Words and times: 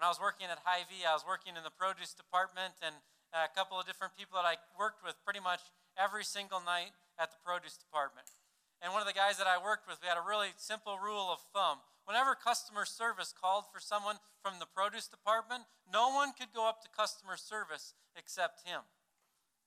When 0.00 0.08
I 0.08 0.16
was 0.16 0.24
working 0.32 0.48
at 0.48 0.56
Hy-Vee, 0.64 1.04
I 1.04 1.12
was 1.12 1.28
working 1.28 1.60
in 1.60 1.60
the 1.60 1.76
produce 1.76 2.16
department, 2.16 2.72
and 2.80 2.96
uh, 3.36 3.44
a 3.44 3.52
couple 3.52 3.76
of 3.76 3.84
different 3.84 4.16
people 4.16 4.40
that 4.40 4.48
I 4.48 4.56
worked 4.80 5.04
with 5.04 5.12
pretty 5.28 5.44
much 5.44 5.60
every 5.92 6.24
single 6.24 6.64
night 6.64 6.96
at 7.20 7.28
the 7.28 7.36
produce 7.44 7.76
department. 7.76 8.32
And 8.80 8.96
one 8.96 9.04
of 9.04 9.10
the 9.12 9.12
guys 9.12 9.36
that 9.36 9.44
I 9.44 9.60
worked 9.60 9.84
with, 9.84 10.00
we 10.00 10.08
had 10.08 10.16
a 10.16 10.24
really 10.24 10.56
simple 10.56 10.96
rule 10.96 11.28
of 11.28 11.44
thumb. 11.52 11.84
Whenever 12.08 12.32
customer 12.32 12.88
service 12.88 13.36
called 13.36 13.68
for 13.68 13.76
someone 13.76 14.16
from 14.40 14.56
the 14.56 14.64
produce 14.64 15.04
department, 15.04 15.68
no 15.84 16.08
one 16.08 16.32
could 16.32 16.56
go 16.56 16.64
up 16.64 16.80
to 16.80 16.88
customer 16.88 17.36
service 17.36 17.92
except 18.16 18.64
him. 18.64 18.80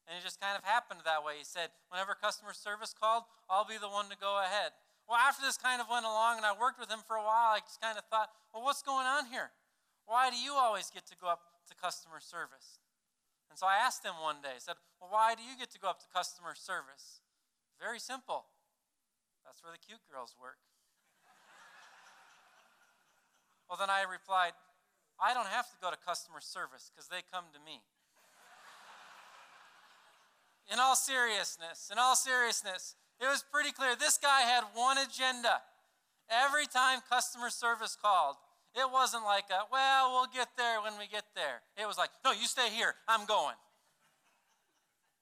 And 0.09 0.18
it 0.18 0.25
just 0.25 0.41
kind 0.41 0.57
of 0.57 0.65
happened 0.65 1.05
that 1.05 1.21
way. 1.21 1.38
He 1.38 1.45
said, 1.45 1.70
whenever 1.93 2.18
customer 2.18 2.57
service 2.57 2.89
called, 2.89 3.29
I'll 3.54 3.70
be 3.70 3.77
the 3.77 3.86
one 3.86 4.09
to 4.09 4.18
go 4.18 4.41
ahead. 4.41 4.73
Well, 5.05 5.21
after 5.21 5.45
this 5.45 5.61
kind 5.61 5.77
of 5.77 5.93
went 5.93 6.09
along 6.09 6.41
and 6.41 6.45
I 6.50 6.57
worked 6.57 6.81
with 6.81 6.89
him 6.89 7.05
for 7.05 7.21
a 7.21 7.23
while, 7.23 7.54
I 7.54 7.61
just 7.61 7.77
kind 7.77 8.02
of 8.02 8.09
thought, 8.09 8.34
well, 8.50 8.65
what's 8.65 8.81
going 8.81 9.05
on 9.05 9.29
here? 9.29 9.54
Why 10.05 10.29
do 10.29 10.38
you 10.38 10.54
always 10.54 10.91
get 10.91 11.05
to 11.07 11.15
go 11.15 11.27
up 11.27 11.41
to 11.70 11.75
customer 11.75 12.20
service? 12.20 12.80
And 13.49 13.59
so 13.59 13.67
I 13.67 13.77
asked 13.77 14.03
him 14.03 14.17
one 14.21 14.41
day, 14.41 14.57
I 14.57 14.59
said, 14.59 14.75
Well, 14.99 15.11
why 15.13 15.35
do 15.35 15.44
you 15.44 15.55
get 15.57 15.71
to 15.71 15.80
go 15.80 15.88
up 15.88 16.02
to 16.02 16.07
customer 16.09 16.55
service? 16.55 17.21
Very 17.80 17.99
simple. 17.99 18.45
That's 19.45 19.61
where 19.61 19.71
the 19.71 19.77
cute 19.77 20.02
girls 20.09 20.35
work. 20.39 20.58
well, 23.70 23.77
then 23.77 23.91
I 23.91 24.03
replied, 24.09 24.53
I 25.21 25.34
don't 25.34 25.47
have 25.47 25.70
to 25.70 25.77
go 25.77 25.91
to 25.91 25.97
customer 25.99 26.41
service 26.41 26.89
because 26.89 27.08
they 27.08 27.22
come 27.30 27.45
to 27.53 27.61
me. 27.61 27.83
in 30.73 30.80
all 30.80 30.95
seriousness, 30.95 31.91
in 31.91 31.99
all 31.99 32.16
seriousness, 32.16 32.95
it 33.22 33.30
was 33.30 33.45
pretty 33.53 33.72
clear 33.72 33.95
this 33.95 34.17
guy 34.17 34.41
had 34.41 34.63
one 34.73 34.97
agenda. 34.97 35.61
Every 36.25 36.66
time 36.66 36.99
customer 37.05 37.49
service 37.49 37.97
called, 37.99 38.38
it 38.76 38.90
wasn't 38.91 39.23
like, 39.23 39.45
a, 39.52 39.70
well, 39.72 40.12
we'll 40.12 40.34
get 40.34 40.50
there 40.58 40.81
when 40.81 40.98
we 40.98 41.08
get 41.08 41.26
there. 41.36 41.62
It 41.77 41.88
was 41.88 41.98
like, 41.98 42.09
no, 42.26 42.31
you 42.31 42.48
stay 42.48 42.70
here. 42.70 42.95
I'm 43.08 43.26
going. 43.26 43.55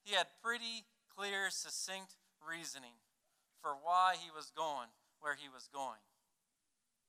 He 0.04 0.16
had 0.16 0.28
pretty 0.44 0.88
clear, 1.16 1.50
succinct 1.50 2.16
reasoning 2.40 2.96
for 3.62 3.72
why 3.84 4.16
he 4.18 4.32
was 4.32 4.52
going 4.56 4.90
where 5.20 5.36
he 5.36 5.48
was 5.48 5.70
going. 5.72 6.02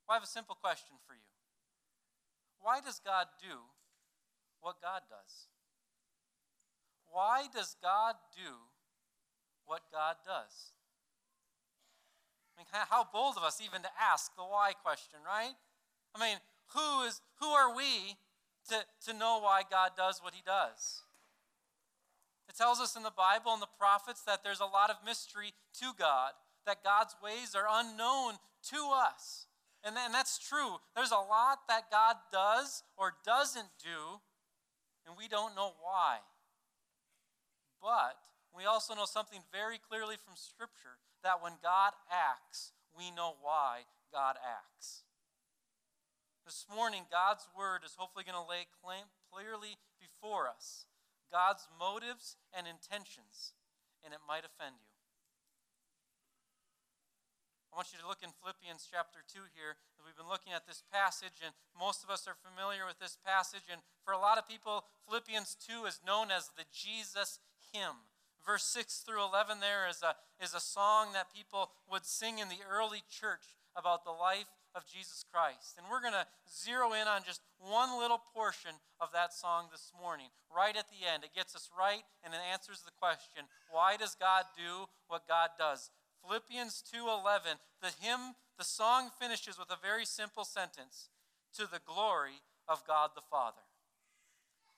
Well, 0.04 0.12
I 0.12 0.20
have 0.20 0.22
a 0.22 0.26
simple 0.26 0.54
question 0.54 0.96
for 1.06 1.14
you. 1.14 1.30
Why 2.60 2.80
does 2.80 3.00
God 3.00 3.26
do 3.40 3.70
what 4.60 4.82
God 4.82 5.02
does? 5.08 5.48
Why 7.10 7.46
does 7.52 7.76
God 7.82 8.14
do 8.36 8.70
what 9.64 9.82
God 9.92 10.16
does? 10.24 10.72
I 12.56 12.60
mean, 12.60 12.66
how 12.70 13.06
bold 13.12 13.36
of 13.36 13.42
us 13.42 13.60
even 13.64 13.82
to 13.82 13.88
ask 14.00 14.34
the 14.36 14.42
why 14.42 14.72
question, 14.84 15.18
right? 15.24 15.54
I 16.14 16.20
mean, 16.20 16.38
who 16.74 17.02
is 17.02 17.20
who 17.40 17.48
are 17.48 17.74
we 17.74 18.16
to, 18.68 18.84
to 19.06 19.18
know 19.18 19.40
why 19.42 19.62
God 19.68 19.92
does 19.96 20.20
what 20.22 20.34
he 20.34 20.42
does? 20.44 21.02
It 22.48 22.56
tells 22.56 22.80
us 22.80 22.96
in 22.96 23.02
the 23.02 23.10
Bible 23.10 23.52
and 23.52 23.62
the 23.62 23.78
prophets 23.78 24.22
that 24.26 24.44
there's 24.44 24.60
a 24.60 24.66
lot 24.66 24.90
of 24.90 24.96
mystery 25.04 25.54
to 25.80 25.92
God, 25.98 26.32
that 26.66 26.84
God's 26.84 27.16
ways 27.22 27.54
are 27.54 27.66
unknown 27.70 28.34
to 28.70 28.90
us. 28.92 29.46
And, 29.84 29.96
and 29.98 30.14
that's 30.14 30.38
true. 30.38 30.76
There's 30.94 31.10
a 31.10 31.16
lot 31.16 31.60
that 31.68 31.90
God 31.90 32.16
does 32.30 32.82
or 32.96 33.14
doesn't 33.24 33.70
do, 33.82 34.20
and 35.06 35.16
we 35.16 35.28
don't 35.28 35.56
know 35.56 35.72
why. 35.80 36.18
But 37.80 38.16
we 38.54 38.64
also 38.64 38.94
know 38.94 39.06
something 39.06 39.40
very 39.50 39.78
clearly 39.78 40.16
from 40.16 40.34
Scripture 40.36 41.00
that 41.24 41.42
when 41.42 41.52
God 41.62 41.92
acts, 42.10 42.72
we 42.96 43.10
know 43.10 43.34
why 43.40 43.80
God 44.12 44.36
acts. 44.38 45.02
This 46.42 46.66
morning, 46.66 47.06
God's 47.06 47.46
word 47.54 47.86
is 47.86 47.94
hopefully 47.94 48.26
going 48.26 48.38
to 48.38 48.42
lay 48.42 48.66
clearly 48.74 49.78
before 50.02 50.50
us 50.50 50.90
God's 51.30 51.70
motives 51.78 52.34
and 52.50 52.66
intentions, 52.66 53.54
and 54.02 54.10
it 54.10 54.18
might 54.26 54.42
offend 54.42 54.74
you. 54.82 54.90
I 57.70 57.78
want 57.78 57.94
you 57.94 58.02
to 58.02 58.10
look 58.10 58.26
in 58.26 58.34
Philippians 58.42 58.90
chapter 58.90 59.22
2 59.22 59.54
here. 59.54 59.80
We've 60.02 60.18
been 60.18 60.28
looking 60.28 60.52
at 60.52 60.66
this 60.66 60.82
passage, 60.92 61.40
and 61.40 61.54
most 61.72 62.02
of 62.02 62.10
us 62.10 62.26
are 62.26 62.36
familiar 62.36 62.84
with 62.84 62.98
this 62.98 63.16
passage. 63.22 63.70
And 63.70 63.80
for 64.04 64.12
a 64.12 64.20
lot 64.20 64.36
of 64.36 64.44
people, 64.44 64.84
Philippians 65.08 65.56
2 65.62 65.86
is 65.86 66.02
known 66.04 66.28
as 66.28 66.50
the 66.52 66.66
Jesus 66.68 67.38
hymn. 67.72 68.10
Verse 68.44 68.66
6 68.66 69.06
through 69.06 69.24
11 69.24 69.62
there 69.62 69.88
is 69.88 70.02
a, 70.02 70.18
is 70.42 70.52
a 70.52 70.60
song 70.60 71.14
that 71.14 71.32
people 71.32 71.70
would 71.88 72.04
sing 72.04 72.42
in 72.42 72.50
the 72.50 72.60
early 72.66 73.06
church 73.08 73.56
about 73.72 74.04
the 74.04 74.12
life 74.12 74.50
of 74.74 74.86
Jesus 74.86 75.24
Christ. 75.32 75.76
And 75.76 75.86
we're 75.90 76.00
going 76.00 76.16
to 76.16 76.26
zero 76.48 76.92
in 76.92 77.06
on 77.06 77.22
just 77.26 77.40
one 77.58 77.98
little 77.98 78.20
portion 78.34 78.72
of 79.00 79.08
that 79.12 79.32
song 79.32 79.68
this 79.70 79.92
morning, 80.00 80.28
right 80.48 80.76
at 80.76 80.88
the 80.88 81.06
end. 81.06 81.24
It 81.24 81.34
gets 81.34 81.54
us 81.54 81.70
right 81.76 82.02
and 82.24 82.32
it 82.34 82.40
answers 82.52 82.82
the 82.82 82.94
question, 82.98 83.44
why 83.70 83.96
does 83.96 84.14
God 84.14 84.44
do 84.56 84.88
what 85.08 85.28
God 85.28 85.50
does? 85.58 85.90
Philippians 86.22 86.82
2:11, 86.86 87.58
the 87.80 87.90
hymn, 88.00 88.36
the 88.56 88.64
song 88.64 89.10
finishes 89.10 89.58
with 89.58 89.70
a 89.70 89.78
very 89.82 90.04
simple 90.06 90.44
sentence, 90.44 91.10
to 91.56 91.66
the 91.66 91.80
glory 91.84 92.42
of 92.68 92.86
God 92.86 93.10
the 93.14 93.26
Father. 93.28 93.62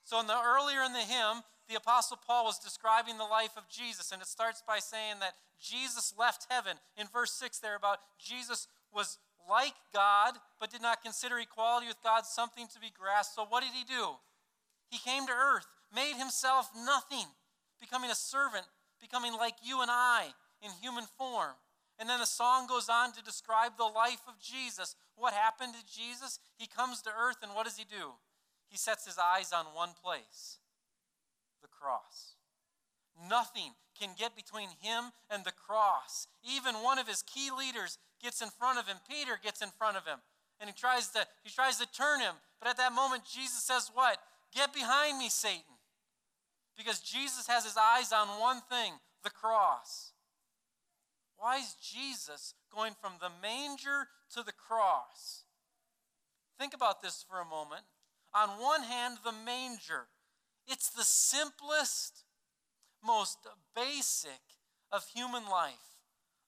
So 0.05 0.21
in 0.21 0.27
the 0.27 0.41
earlier 0.41 0.83
in 0.83 0.93
the 0.93 1.01
hymn, 1.01 1.45
the 1.69 1.77
apostle 1.77 2.19
Paul 2.27 2.45
was 2.45 2.59
describing 2.59 3.17
the 3.17 3.25
life 3.25 3.57
of 3.57 3.69
Jesus 3.69 4.13
and 4.13 4.21
it 4.21 4.29
starts 4.29 4.63
by 4.67 4.79
saying 4.79 5.17
that 5.21 5.35
Jesus 5.61 6.13
left 6.19 6.47
heaven. 6.51 6.77
In 6.97 7.07
verse 7.07 7.33
6 7.33 7.59
there 7.59 7.77
about 7.77 8.01
Jesus 8.19 8.69
was 8.93 9.19
like 9.49 9.75
God, 9.93 10.35
but 10.61 10.71
did 10.71 10.83
not 10.83 11.03
consider 11.03 11.39
equality 11.39 11.87
with 11.87 12.03
God 12.03 12.27
something 12.27 12.67
to 12.73 12.81
be 12.81 12.93
grasped. 12.97 13.37
So, 13.37 13.47
what 13.49 13.63
did 13.63 13.73
he 13.73 13.85
do? 13.85 14.17
He 14.91 14.99
came 14.99 15.27
to 15.27 15.33
earth, 15.33 15.67
made 15.95 16.15
himself 16.17 16.71
nothing, 16.77 17.27
becoming 17.81 18.11
a 18.11 18.15
servant, 18.15 18.67
becoming 19.01 19.35
like 19.35 19.55
you 19.63 19.83
and 19.83 19.91
I 19.91 20.29
in 20.63 20.71
human 20.81 21.05
form. 21.19 21.55
And 21.99 22.09
then 22.09 22.21
the 22.21 22.27
song 22.27 22.67
goes 22.67 22.89
on 22.89 23.13
to 23.13 23.23
describe 23.23 23.77
the 23.77 23.85
life 23.85 24.23
of 24.27 24.41
Jesus. 24.41 24.97
What 25.17 25.33
happened 25.33 25.75
to 25.75 25.95
Jesus? 26.01 26.39
He 26.59 26.67
comes 26.67 27.03
to 27.03 27.11
earth, 27.11 27.37
and 27.43 27.55
what 27.55 27.67
does 27.67 27.77
he 27.77 27.85
do? 27.85 28.13
He 28.69 28.77
sets 28.77 29.05
his 29.05 29.19
eyes 29.19 29.53
on 29.53 29.67
one 29.67 29.91
place 30.03 30.59
the 31.63 31.69
cross. 31.69 32.35
Nothing 33.31 33.73
can 33.99 34.11
get 34.19 34.37
between 34.37 34.69
him 34.81 35.13
and 35.31 35.45
the 35.45 35.53
cross. 35.53 36.27
Even 36.43 36.83
one 36.83 36.99
of 36.99 37.09
his 37.09 37.23
key 37.23 37.51
leaders 37.57 37.99
gets 38.25 38.41
in 38.41 38.49
front 38.59 38.79
of 38.79 38.89
him. 38.89 38.97
Peter 39.09 39.39
gets 39.41 39.61
in 39.61 39.69
front 39.79 39.99
of 39.99 40.07
him. 40.07 40.19
And 40.59 40.71
he 40.71 40.75
tries 40.75 41.09
to 41.09 41.27
he 41.43 41.51
tries 41.51 41.77
to 41.79 41.87
turn 41.93 42.21
him. 42.21 42.35
But 42.59 42.71
at 42.71 42.79
that 42.79 42.93
moment 42.93 43.23
Jesus 43.31 43.63
says 43.63 43.91
what? 43.93 44.17
Get 44.55 44.73
behind 44.73 45.19
me, 45.19 45.29
Satan. 45.29 45.77
Because 46.77 47.01
Jesus 47.01 47.47
has 47.47 47.65
his 47.65 47.77
eyes 47.77 48.13
on 48.13 48.41
one 48.41 48.63
thing, 48.71 48.95
the 49.23 49.31
cross. 49.31 50.13
Why 51.37 51.59
is 51.59 51.77
Jesus 51.83 52.55
going 52.75 52.95
from 53.01 53.13
the 53.21 53.31
manger 53.43 54.09
to 54.35 54.43
the 54.43 54.53
cross? 54.53 55.45
Think 56.59 56.73
about 56.75 57.03
this 57.03 57.25
for 57.29 57.41
a 57.41 57.45
moment. 57.45 57.83
On 58.35 58.49
one 58.61 58.83
hand, 58.83 59.19
the 59.25 59.35
manger. 59.45 60.07
It's 60.67 60.89
the 60.89 61.05
simplest, 61.05 62.25
most 63.05 63.39
basic 63.77 64.41
of 64.91 65.05
human 65.15 65.45
life. 65.49 65.99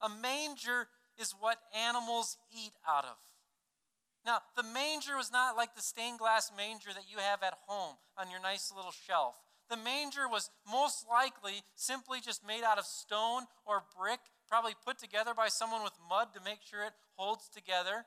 A 0.00 0.08
manger 0.08 0.88
is 1.18 1.34
what 1.38 1.58
animals 1.74 2.36
eat 2.52 2.72
out 2.88 3.04
of. 3.04 3.16
Now, 4.24 4.40
the 4.56 4.64
manger 4.64 5.16
was 5.16 5.30
not 5.30 5.56
like 5.56 5.74
the 5.74 5.82
stained 5.82 6.18
glass 6.18 6.50
manger 6.56 6.90
that 6.92 7.10
you 7.10 7.18
have 7.18 7.42
at 7.42 7.54
home 7.66 7.94
on 8.18 8.30
your 8.30 8.40
nice 8.40 8.72
little 8.74 8.92
shelf. 8.92 9.36
The 9.70 9.76
manger 9.76 10.28
was 10.28 10.50
most 10.70 11.06
likely 11.08 11.62
simply 11.74 12.20
just 12.20 12.46
made 12.46 12.64
out 12.64 12.78
of 12.78 12.86
stone 12.86 13.42
or 13.64 13.84
brick, 13.98 14.20
probably 14.48 14.74
put 14.84 14.98
together 14.98 15.32
by 15.34 15.48
someone 15.48 15.82
with 15.82 15.92
mud 16.08 16.28
to 16.34 16.40
make 16.44 16.58
sure 16.62 16.82
it 16.82 16.92
holds 17.16 17.48
together. 17.48 18.06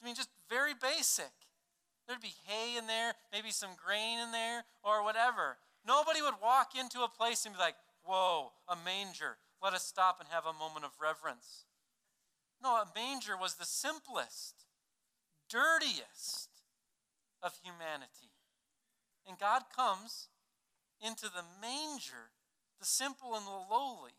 I 0.00 0.04
mean, 0.04 0.14
just 0.14 0.30
very 0.50 0.74
basic. 0.74 1.32
There'd 2.06 2.20
be 2.20 2.34
hay 2.46 2.76
in 2.76 2.86
there, 2.86 3.14
maybe 3.32 3.50
some 3.50 3.70
grain 3.84 4.18
in 4.18 4.30
there, 4.30 4.64
or 4.84 5.02
whatever. 5.02 5.58
Nobody 5.86 6.22
would 6.22 6.34
walk 6.42 6.72
into 6.78 7.02
a 7.02 7.08
place 7.08 7.44
and 7.44 7.54
be 7.54 7.60
like, 7.60 7.74
whoa, 8.04 8.52
a 8.68 8.76
manger. 8.84 9.38
Let 9.62 9.74
us 9.74 9.84
stop 9.84 10.18
and 10.20 10.28
have 10.30 10.44
a 10.46 10.52
moment 10.52 10.84
of 10.84 10.92
reverence. 11.00 11.64
No, 12.62 12.76
a 12.76 12.88
manger 12.94 13.36
was 13.36 13.54
the 13.54 13.64
simplest, 13.64 14.64
dirtiest 15.48 16.50
of 17.42 17.52
humanity. 17.62 18.32
And 19.26 19.38
God 19.38 19.62
comes 19.74 20.28
into 21.04 21.26
the 21.26 21.44
manger, 21.60 22.32
the 22.78 22.86
simple 22.86 23.34
and 23.34 23.46
the 23.46 23.50
lowly. 23.50 24.12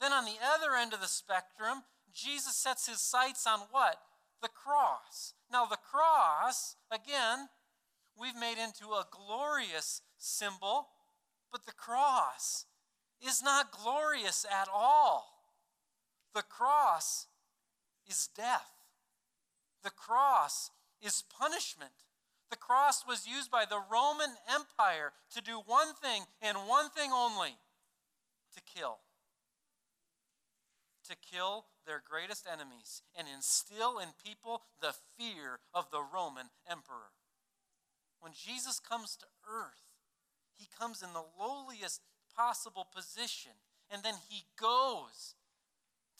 Then 0.00 0.12
on 0.12 0.24
the 0.24 0.38
other 0.42 0.74
end 0.76 0.92
of 0.92 1.00
the 1.00 1.06
spectrum, 1.06 1.82
Jesus 2.12 2.56
sets 2.56 2.88
his 2.88 3.00
sights 3.00 3.46
on 3.46 3.60
what? 3.70 3.98
The 4.42 4.48
cross. 4.48 5.34
Now, 5.50 5.66
the 5.66 5.76
cross, 5.76 6.76
again, 6.90 7.48
we've 8.18 8.36
made 8.38 8.58
into 8.62 8.92
a 8.92 9.06
glorious 9.10 10.02
symbol, 10.16 10.88
but 11.50 11.66
the 11.66 11.72
cross 11.72 12.66
is 13.26 13.42
not 13.42 13.72
glorious 13.72 14.44
at 14.50 14.68
all. 14.72 15.28
The 16.34 16.42
cross 16.42 17.26
is 18.06 18.28
death. 18.36 18.70
The 19.82 19.90
cross 19.90 20.70
is 21.02 21.22
punishment. 21.38 21.92
The 22.50 22.56
cross 22.56 23.06
was 23.06 23.26
used 23.26 23.50
by 23.50 23.64
the 23.64 23.80
Roman 23.90 24.30
Empire 24.52 25.12
to 25.34 25.42
do 25.42 25.60
one 25.64 25.94
thing 25.94 26.22
and 26.40 26.56
one 26.66 26.88
thing 26.90 27.10
only 27.12 27.56
to 28.54 28.60
kill. 28.62 28.98
To 31.08 31.16
kill 31.16 31.66
their 31.86 32.02
greatest 32.06 32.46
enemies 32.50 33.02
and 33.16 33.26
instill 33.34 33.98
in 33.98 34.08
people 34.24 34.62
the 34.80 34.94
fear 35.16 35.60
of 35.74 35.90
the 35.90 36.02
Roman 36.02 36.46
emperor. 36.70 37.12
When 38.20 38.32
Jesus 38.32 38.80
comes 38.80 39.16
to 39.16 39.26
earth, 39.48 39.88
he 40.56 40.66
comes 40.78 41.02
in 41.02 41.12
the 41.12 41.24
lowliest 41.38 42.02
possible 42.38 42.86
position, 42.94 43.50
and 43.90 44.02
then 44.04 44.14
he 44.28 44.44
goes 44.58 45.34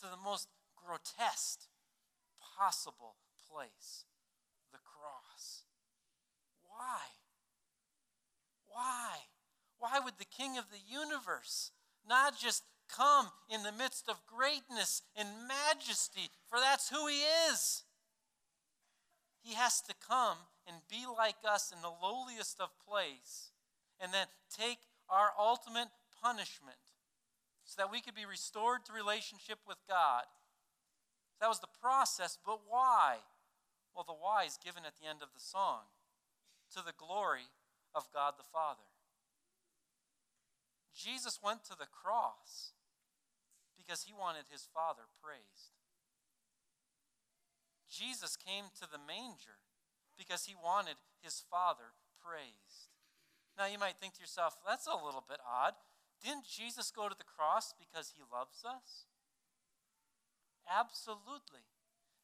to 0.00 0.06
the 0.06 0.18
most 0.24 0.48
grotesque 0.74 1.60
possible 2.58 3.14
place 3.48 4.04
the 4.72 4.78
cross. 4.78 5.62
Why? 6.64 7.00
Why? 8.66 9.10
Why 9.78 10.00
would 10.04 10.18
the 10.18 10.24
King 10.24 10.58
of 10.58 10.64
the 10.70 10.82
universe 10.84 11.70
not 12.08 12.38
just 12.38 12.64
come 12.88 13.28
in 13.48 13.62
the 13.62 13.72
midst 13.72 14.08
of 14.08 14.26
greatness 14.26 15.02
and 15.14 15.28
majesty? 15.46 16.30
For 16.48 16.58
that's 16.58 16.90
who 16.90 17.06
he 17.06 17.20
is. 17.50 17.84
He 19.40 19.54
has 19.54 19.80
to 19.82 19.94
come 20.06 20.38
and 20.66 20.76
be 20.90 21.04
like 21.06 21.36
us 21.48 21.72
in 21.72 21.80
the 21.80 21.94
lowliest 22.02 22.60
of 22.60 22.70
place 22.86 23.52
and 24.00 24.12
then 24.12 24.26
take 24.54 24.78
our 25.08 25.30
ultimate 25.38 25.88
punishment 26.22 26.78
so 27.64 27.74
that 27.78 27.92
we 27.92 28.00
could 28.00 28.14
be 28.14 28.24
restored 28.24 28.84
to 28.86 28.92
relationship 28.92 29.58
with 29.66 29.78
God. 29.88 30.24
That 31.40 31.48
was 31.48 31.60
the 31.60 31.76
process, 31.80 32.38
but 32.44 32.60
why? 32.66 33.18
Well, 33.94 34.04
the 34.06 34.16
why 34.16 34.44
is 34.44 34.58
given 34.58 34.84
at 34.86 34.96
the 35.00 35.08
end 35.08 35.22
of 35.22 35.34
the 35.34 35.40
song 35.40 35.90
to 36.74 36.82
the 36.84 36.96
glory 36.96 37.50
of 37.94 38.08
God 38.12 38.34
the 38.36 38.46
Father. 38.52 38.88
Jesus 40.94 41.38
went 41.42 41.64
to 41.64 41.76
the 41.78 41.86
cross 41.86 42.74
because 43.76 44.02
he 44.02 44.12
wanted 44.12 44.50
his 44.50 44.66
Father 44.74 45.06
praised. 45.22 45.78
Jesus 47.88 48.36
came 48.36 48.64
to 48.82 48.86
the 48.90 49.00
manger 49.00 49.62
because 50.18 50.44
he 50.44 50.54
wanted 50.54 50.96
his 51.22 51.42
Father 51.50 51.96
praised. 52.20 52.92
Now, 53.56 53.66
you 53.66 53.78
might 53.78 53.96
think 53.96 54.14
to 54.14 54.20
yourself, 54.20 54.56
that's 54.66 54.86
a 54.86 54.94
little 54.94 55.24
bit 55.26 55.38
odd. 55.42 55.74
Didn't 56.24 56.46
Jesus 56.46 56.90
go 56.90 57.08
to 57.08 57.14
the 57.16 57.24
cross 57.24 57.74
because 57.78 58.12
he 58.16 58.22
loves 58.32 58.64
us? 58.64 59.06
Absolutely. 60.68 61.64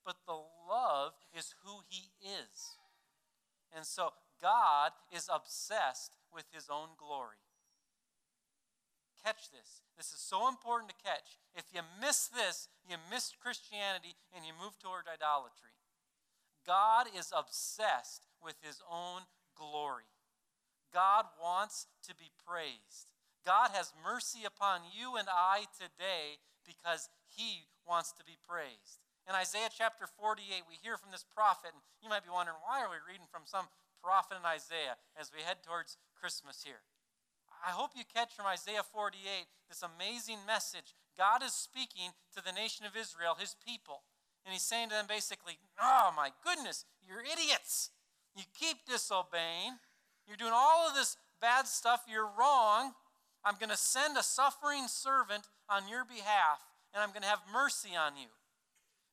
But 0.05 0.17
the 0.26 0.38
love 0.69 1.12
is 1.37 1.55
who 1.64 1.81
he 1.88 2.11
is. 2.20 2.76
And 3.75 3.87
so 3.87 4.11
God 4.41 4.93
is 5.14 5.31
obsessed 5.32 6.12
with 6.32 6.44
his 6.52 6.69
own 6.70 6.88
glory. 6.99 7.41
Catch 9.25 9.50
this. 9.50 9.81
This 9.96 10.12
is 10.12 10.20
so 10.20 10.49
important 10.49 10.91
to 10.91 11.05
catch. 11.05 11.38
If 11.55 11.64
you 11.73 11.81
miss 12.00 12.29
this, 12.29 12.69
you 12.88 12.96
miss 13.11 13.32
Christianity 13.41 14.17
and 14.37 14.44
you 14.44 14.52
move 14.61 14.79
toward 14.79 15.05
idolatry. 15.08 15.73
God 16.67 17.06
is 17.17 17.32
obsessed 17.35 18.26
with 18.43 18.56
his 18.62 18.82
own 18.91 19.23
glory. 19.56 20.11
God 20.93 21.25
wants 21.41 21.87
to 22.06 22.14
be 22.14 22.31
praised. 22.46 23.13
God 23.44 23.76
has 23.76 23.93
mercy 24.00 24.49
upon 24.49 24.81
you 24.88 25.20
and 25.20 25.29
I 25.29 25.69
today 25.76 26.41
because 26.64 27.12
he 27.29 27.69
wants 27.85 28.12
to 28.17 28.25
be 28.25 28.41
praised. 28.41 29.05
In 29.29 29.37
Isaiah 29.37 29.73
chapter 29.73 30.08
48, 30.08 30.64
we 30.69 30.81
hear 30.81 30.96
from 30.96 31.12
this 31.12 31.25
prophet, 31.25 31.73
and 31.73 31.85
you 32.00 32.08
might 32.08 32.25
be 32.25 32.32
wondering, 32.32 32.61
why 32.64 32.81
are 32.81 32.93
we 32.93 33.00
reading 33.05 33.29
from 33.29 33.44
some 33.44 33.69
prophet 34.05 34.37
in 34.41 34.44
Isaiah 34.44 35.00
as 35.17 35.32
we 35.32 35.44
head 35.44 35.64
towards 35.64 35.96
Christmas 36.17 36.64
here? 36.64 36.85
I 37.64 37.73
hope 37.73 37.96
you 37.96 38.05
catch 38.05 38.37
from 38.37 38.44
Isaiah 38.44 38.85
48 38.85 39.17
this 39.69 39.81
amazing 39.81 40.44
message. 40.44 40.93
God 41.17 41.43
is 41.43 41.56
speaking 41.56 42.12
to 42.37 42.44
the 42.44 42.52
nation 42.52 42.85
of 42.85 42.96
Israel, 42.96 43.37
his 43.41 43.56
people. 43.64 44.05
And 44.44 44.52
he's 44.52 44.64
saying 44.64 44.91
to 44.91 44.94
them 44.94 45.08
basically, 45.08 45.56
Oh 45.81 46.12
my 46.14 46.29
goodness, 46.44 46.85
you're 47.00 47.25
idiots. 47.25 47.91
You 48.37 48.44
keep 48.52 48.85
disobeying. 48.85 49.81
You're 50.29 50.37
doing 50.37 50.52
all 50.52 50.88
of 50.88 50.94
this 50.94 51.17
bad 51.41 51.67
stuff. 51.67 52.05
You're 52.06 52.29
wrong. 52.38 52.93
I'm 53.44 53.56
going 53.61 53.70
to 53.70 53.76
send 53.76 54.17
a 54.17 54.23
suffering 54.23 54.88
servant 54.88 55.44
on 55.69 55.88
your 55.88 56.05
behalf, 56.05 56.64
and 56.94 57.02
I'm 57.02 57.11
going 57.11 57.23
to 57.23 57.29
have 57.29 57.41
mercy 57.52 57.91
on 57.96 58.17
you. 58.17 58.29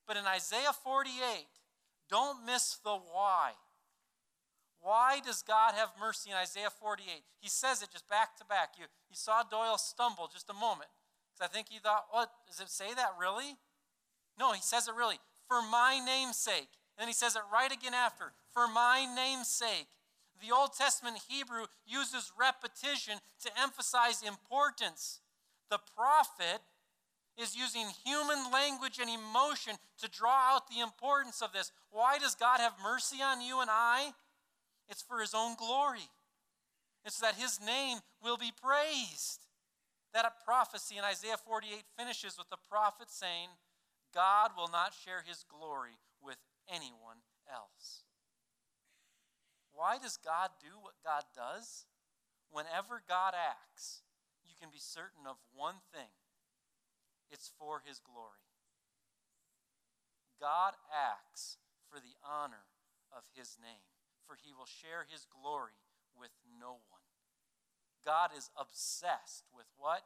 But 0.07 0.17
in 0.17 0.25
Isaiah 0.25 0.73
48, 0.83 1.11
don't 2.09 2.45
miss 2.45 2.77
the 2.83 2.97
why. 3.11 3.51
Why 4.81 5.19
does 5.23 5.43
God 5.43 5.73
have 5.75 5.89
mercy 5.99 6.31
in 6.31 6.35
Isaiah 6.35 6.71
48? 6.71 7.05
He 7.39 7.49
says 7.49 7.81
it 7.81 7.89
just 7.91 8.09
back 8.09 8.35
to 8.37 8.45
back. 8.45 8.73
You, 8.77 8.85
you 9.09 9.15
saw 9.15 9.43
Doyle 9.43 9.77
stumble 9.77 10.29
just 10.31 10.49
a 10.49 10.53
moment. 10.53 10.89
Because 11.31 11.49
I 11.49 11.53
think 11.53 11.67
he 11.69 11.79
thought, 11.79 12.05
what? 12.09 12.31
Does 12.47 12.59
it 12.59 12.69
say 12.69 12.93
that 12.95 13.13
really? 13.19 13.55
No, 14.39 14.53
he 14.53 14.61
says 14.61 14.87
it 14.87 14.95
really. 14.95 15.19
For 15.47 15.61
my 15.61 16.01
name's 16.03 16.37
sake. 16.37 16.69
And 16.97 17.03
then 17.03 17.07
he 17.07 17.13
says 17.13 17.35
it 17.35 17.43
right 17.53 17.71
again 17.71 17.93
after. 17.93 18.33
For 18.53 18.67
my 18.67 19.05
name's 19.15 19.47
sake. 19.47 19.87
The 20.41 20.55
Old 20.55 20.73
Testament 20.73 21.19
Hebrew 21.29 21.65
uses 21.85 22.31
repetition 22.37 23.19
to 23.43 23.51
emphasize 23.61 24.23
importance. 24.23 25.19
The 25.69 25.79
prophet 25.95 26.61
is 27.37 27.55
using 27.55 27.87
human 28.03 28.51
language 28.51 28.99
and 28.99 29.09
emotion 29.09 29.75
to 30.01 30.09
draw 30.09 30.55
out 30.55 30.67
the 30.67 30.81
importance 30.81 31.41
of 31.41 31.53
this. 31.53 31.71
Why 31.91 32.17
does 32.17 32.35
God 32.35 32.59
have 32.59 32.73
mercy 32.83 33.21
on 33.21 33.41
you 33.41 33.61
and 33.61 33.69
I? 33.71 34.11
It's 34.89 35.01
for 35.01 35.21
his 35.21 35.33
own 35.33 35.55
glory. 35.55 36.09
It's 37.05 37.19
that 37.19 37.35
his 37.35 37.59
name 37.65 37.99
will 38.21 38.37
be 38.37 38.51
praised. 38.51 39.45
That 40.13 40.43
prophecy 40.43 40.97
in 40.97 41.03
Isaiah 41.03 41.37
48 41.37 41.83
finishes 41.97 42.37
with 42.37 42.49
the 42.49 42.57
prophet 42.69 43.09
saying, 43.09 43.49
God 44.13 44.51
will 44.57 44.67
not 44.67 44.93
share 44.93 45.23
his 45.25 45.45
glory 45.49 45.97
with 46.21 46.37
anyone 46.69 47.23
else. 47.49 48.03
Why 49.81 49.97
does 49.97 50.21
God 50.21 50.53
do 50.61 50.77
what 50.77 50.93
God 51.01 51.25
does? 51.33 51.89
Whenever 52.53 53.01
God 53.01 53.33
acts, 53.33 54.05
you 54.45 54.53
can 54.53 54.69
be 54.69 54.77
certain 54.77 55.25
of 55.25 55.41
one 55.57 55.81
thing 55.89 56.13
it's 57.31 57.49
for 57.57 57.81
his 57.83 57.97
glory. 57.97 58.45
God 60.39 60.77
acts 60.93 61.57
for 61.89 61.97
the 61.97 62.13
honor 62.21 62.69
of 63.09 63.23
his 63.33 63.57
name, 63.57 63.89
for 64.27 64.37
he 64.37 64.53
will 64.53 64.69
share 64.69 65.09
his 65.09 65.25
glory 65.25 65.81
with 66.13 66.37
no 66.61 66.77
one. 66.93 67.09
God 68.05 68.29
is 68.37 68.51
obsessed 68.53 69.49
with 69.49 69.65
what? 69.79 70.03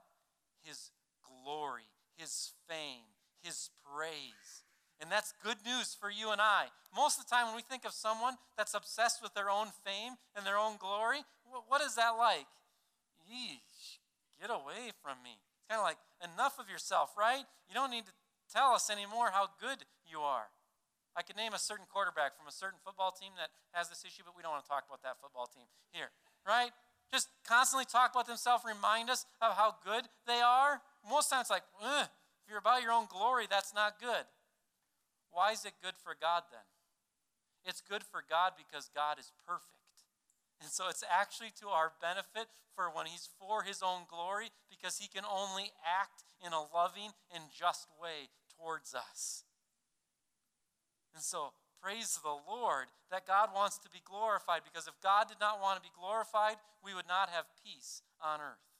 His 0.63 0.91
glory, 1.19 1.91
his 2.15 2.53
fame, 2.69 3.11
his 3.43 3.71
praise. 3.83 4.63
And 5.01 5.11
that's 5.11 5.33
good 5.43 5.57
news 5.65 5.95
for 5.99 6.09
you 6.09 6.31
and 6.31 6.39
I. 6.39 6.71
Most 6.95 7.19
of 7.19 7.27
the 7.27 7.29
time, 7.29 7.47
when 7.47 7.55
we 7.55 7.61
think 7.61 7.83
of 7.83 7.91
someone 7.91 8.35
that's 8.55 8.73
obsessed 8.73 9.21
with 9.21 9.33
their 9.33 9.49
own 9.49 9.67
fame 9.83 10.15
and 10.35 10.45
their 10.45 10.57
own 10.57 10.77
glory, 10.79 11.27
what 11.67 11.81
is 11.81 11.95
that 11.95 12.15
like? 12.15 12.47
Yeesh, 13.27 13.99
get 14.39 14.49
away 14.49 14.95
from 15.03 15.19
me. 15.19 15.35
It's 15.35 15.67
kind 15.67 15.79
of 15.79 15.85
like, 15.85 15.99
enough 16.23 16.59
of 16.59 16.69
yourself, 16.69 17.11
right? 17.17 17.43
You 17.67 17.75
don't 17.75 17.91
need 17.91 18.05
to 18.07 18.15
tell 18.47 18.71
us 18.71 18.89
anymore 18.89 19.31
how 19.33 19.49
good 19.59 19.83
you 20.07 20.19
are. 20.19 20.47
I 21.15 21.23
could 21.23 21.35
name 21.35 21.53
a 21.53 21.59
certain 21.59 21.85
quarterback 21.91 22.37
from 22.37 22.47
a 22.47 22.51
certain 22.51 22.79
football 22.83 23.11
team 23.11 23.31
that 23.39 23.49
has 23.71 23.89
this 23.89 24.03
issue, 24.03 24.23
but 24.23 24.35
we 24.35 24.43
don't 24.43 24.51
want 24.51 24.63
to 24.63 24.69
talk 24.69 24.83
about 24.87 25.03
that 25.03 25.19
football 25.19 25.47
team 25.47 25.67
here, 25.91 26.11
right? 26.47 26.71
Just 27.11 27.29
constantly 27.47 27.85
talk 27.85 28.11
about 28.11 28.27
themselves, 28.27 28.63
remind 28.67 29.09
us 29.09 29.25
of 29.41 29.55
how 29.55 29.75
good 29.83 30.07
they 30.27 30.39
are. 30.39 30.81
Most 31.07 31.29
times, 31.29 31.49
like, 31.49 31.63
if 31.83 32.09
you're 32.49 32.59
about 32.59 32.83
your 32.83 32.91
own 32.91 33.07
glory, 33.07 33.47
that's 33.49 33.73
not 33.73 33.99
good. 33.99 34.27
Why 35.35 35.51
is 35.51 35.67
it 35.67 35.83
good 35.83 35.99
for 35.99 36.15
God 36.15 36.47
then? 36.47 36.63
It's 37.67 37.83
good 37.83 38.07
for 38.07 38.23
God 38.23 38.53
because 38.55 38.87
God 38.95 39.19
is 39.19 39.35
perfect. 39.43 39.75
And 40.63 40.71
so 40.71 40.87
it's 40.87 41.03
actually 41.03 41.51
to 41.59 41.67
our 41.67 41.91
benefit 41.99 42.47
for 42.71 42.87
when 42.87 43.05
He's 43.05 43.27
for 43.35 43.63
His 43.63 43.83
own 43.83 44.07
glory 44.07 44.55
because 44.71 44.97
He 44.97 45.11
can 45.11 45.27
only 45.27 45.75
act 45.83 46.23
in 46.39 46.53
a 46.53 46.63
loving 46.71 47.11
and 47.35 47.43
just 47.51 47.91
way 47.99 48.31
towards 48.55 48.95
us. 48.95 49.43
And 51.13 51.23
so 51.23 51.51
praise 51.83 52.19
the 52.23 52.37
Lord 52.47 52.87
that 53.11 53.27
God 53.27 53.49
wants 53.53 53.77
to 53.79 53.89
be 53.89 53.99
glorified 54.05 54.61
because 54.63 54.87
if 54.87 54.95
God 55.03 55.27
did 55.27 55.39
not 55.39 55.61
want 55.61 55.75
to 55.75 55.83
be 55.83 55.93
glorified, 55.99 56.55
we 56.79 56.93
would 56.93 57.07
not 57.07 57.29
have 57.29 57.45
peace 57.59 58.01
on 58.23 58.39
earth. 58.39 58.74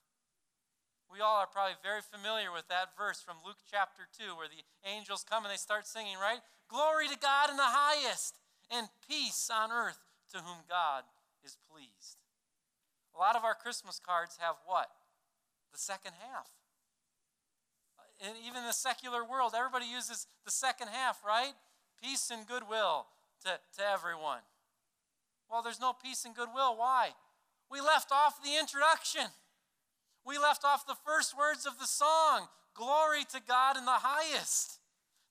We 1.12 1.22
all 1.22 1.38
are 1.38 1.48
probably 1.48 1.78
very 1.84 2.02
familiar 2.02 2.52
with 2.52 2.68
that 2.68 2.98
verse 2.98 3.22
from 3.22 3.38
Luke 3.46 3.62
chapter 3.70 4.08
2 4.18 4.36
where 4.36 4.50
the 4.50 4.66
angels 4.84 5.24
come 5.24 5.46
and 5.46 5.52
they 5.52 5.62
start 5.62 5.88
singing, 5.88 6.18
right? 6.18 6.40
Glory 6.68 7.08
to 7.08 7.18
God 7.18 7.50
in 7.50 7.58
the 7.58 7.64
highest 7.64 8.36
and 8.72 8.88
peace 9.08 9.50
on 9.54 9.72
earth 9.72 10.00
to 10.34 10.40
whom 10.40 10.66
God 10.68 11.04
is 11.44 11.58
pleased. 11.70 12.18
A 13.16 13.20
lot 13.20 13.36
of 13.36 13.46
our 13.46 13.56
Christmas 13.56 14.00
cards 14.00 14.38
have 14.42 14.56
what? 14.66 14.90
The 15.72 15.80
second 15.80 16.14
half. 16.20 16.50
And 18.26 18.36
even 18.48 18.64
the 18.64 18.74
secular 18.74 19.24
world, 19.24 19.54
everybody 19.56 19.86
uses 19.86 20.28
the 20.46 20.52
second 20.52 20.88
half, 20.88 21.22
right? 21.26 21.54
Peace 22.02 22.32
and 22.32 22.48
goodwill 22.48 23.08
to, 23.44 23.60
to 23.78 23.84
everyone. 23.86 24.40
Well, 25.50 25.62
there's 25.62 25.80
no 25.80 25.94
peace 25.94 26.26
and 26.26 26.36
goodwill. 26.36 26.76
Why? 26.78 27.10
We 27.70 27.82
left 27.82 28.12
off 28.12 28.42
the 28.44 28.58
introduction. 28.60 29.28
We 30.26 30.38
left 30.38 30.66
off 30.66 30.88
the 30.88 30.98
first 31.06 31.38
words 31.38 31.66
of 31.66 31.78
the 31.80 31.86
song 31.86 32.48
Glory 32.76 33.24
to 33.32 33.40
God 33.48 33.78
in 33.78 33.86
the 33.86 34.04
highest. 34.04 34.80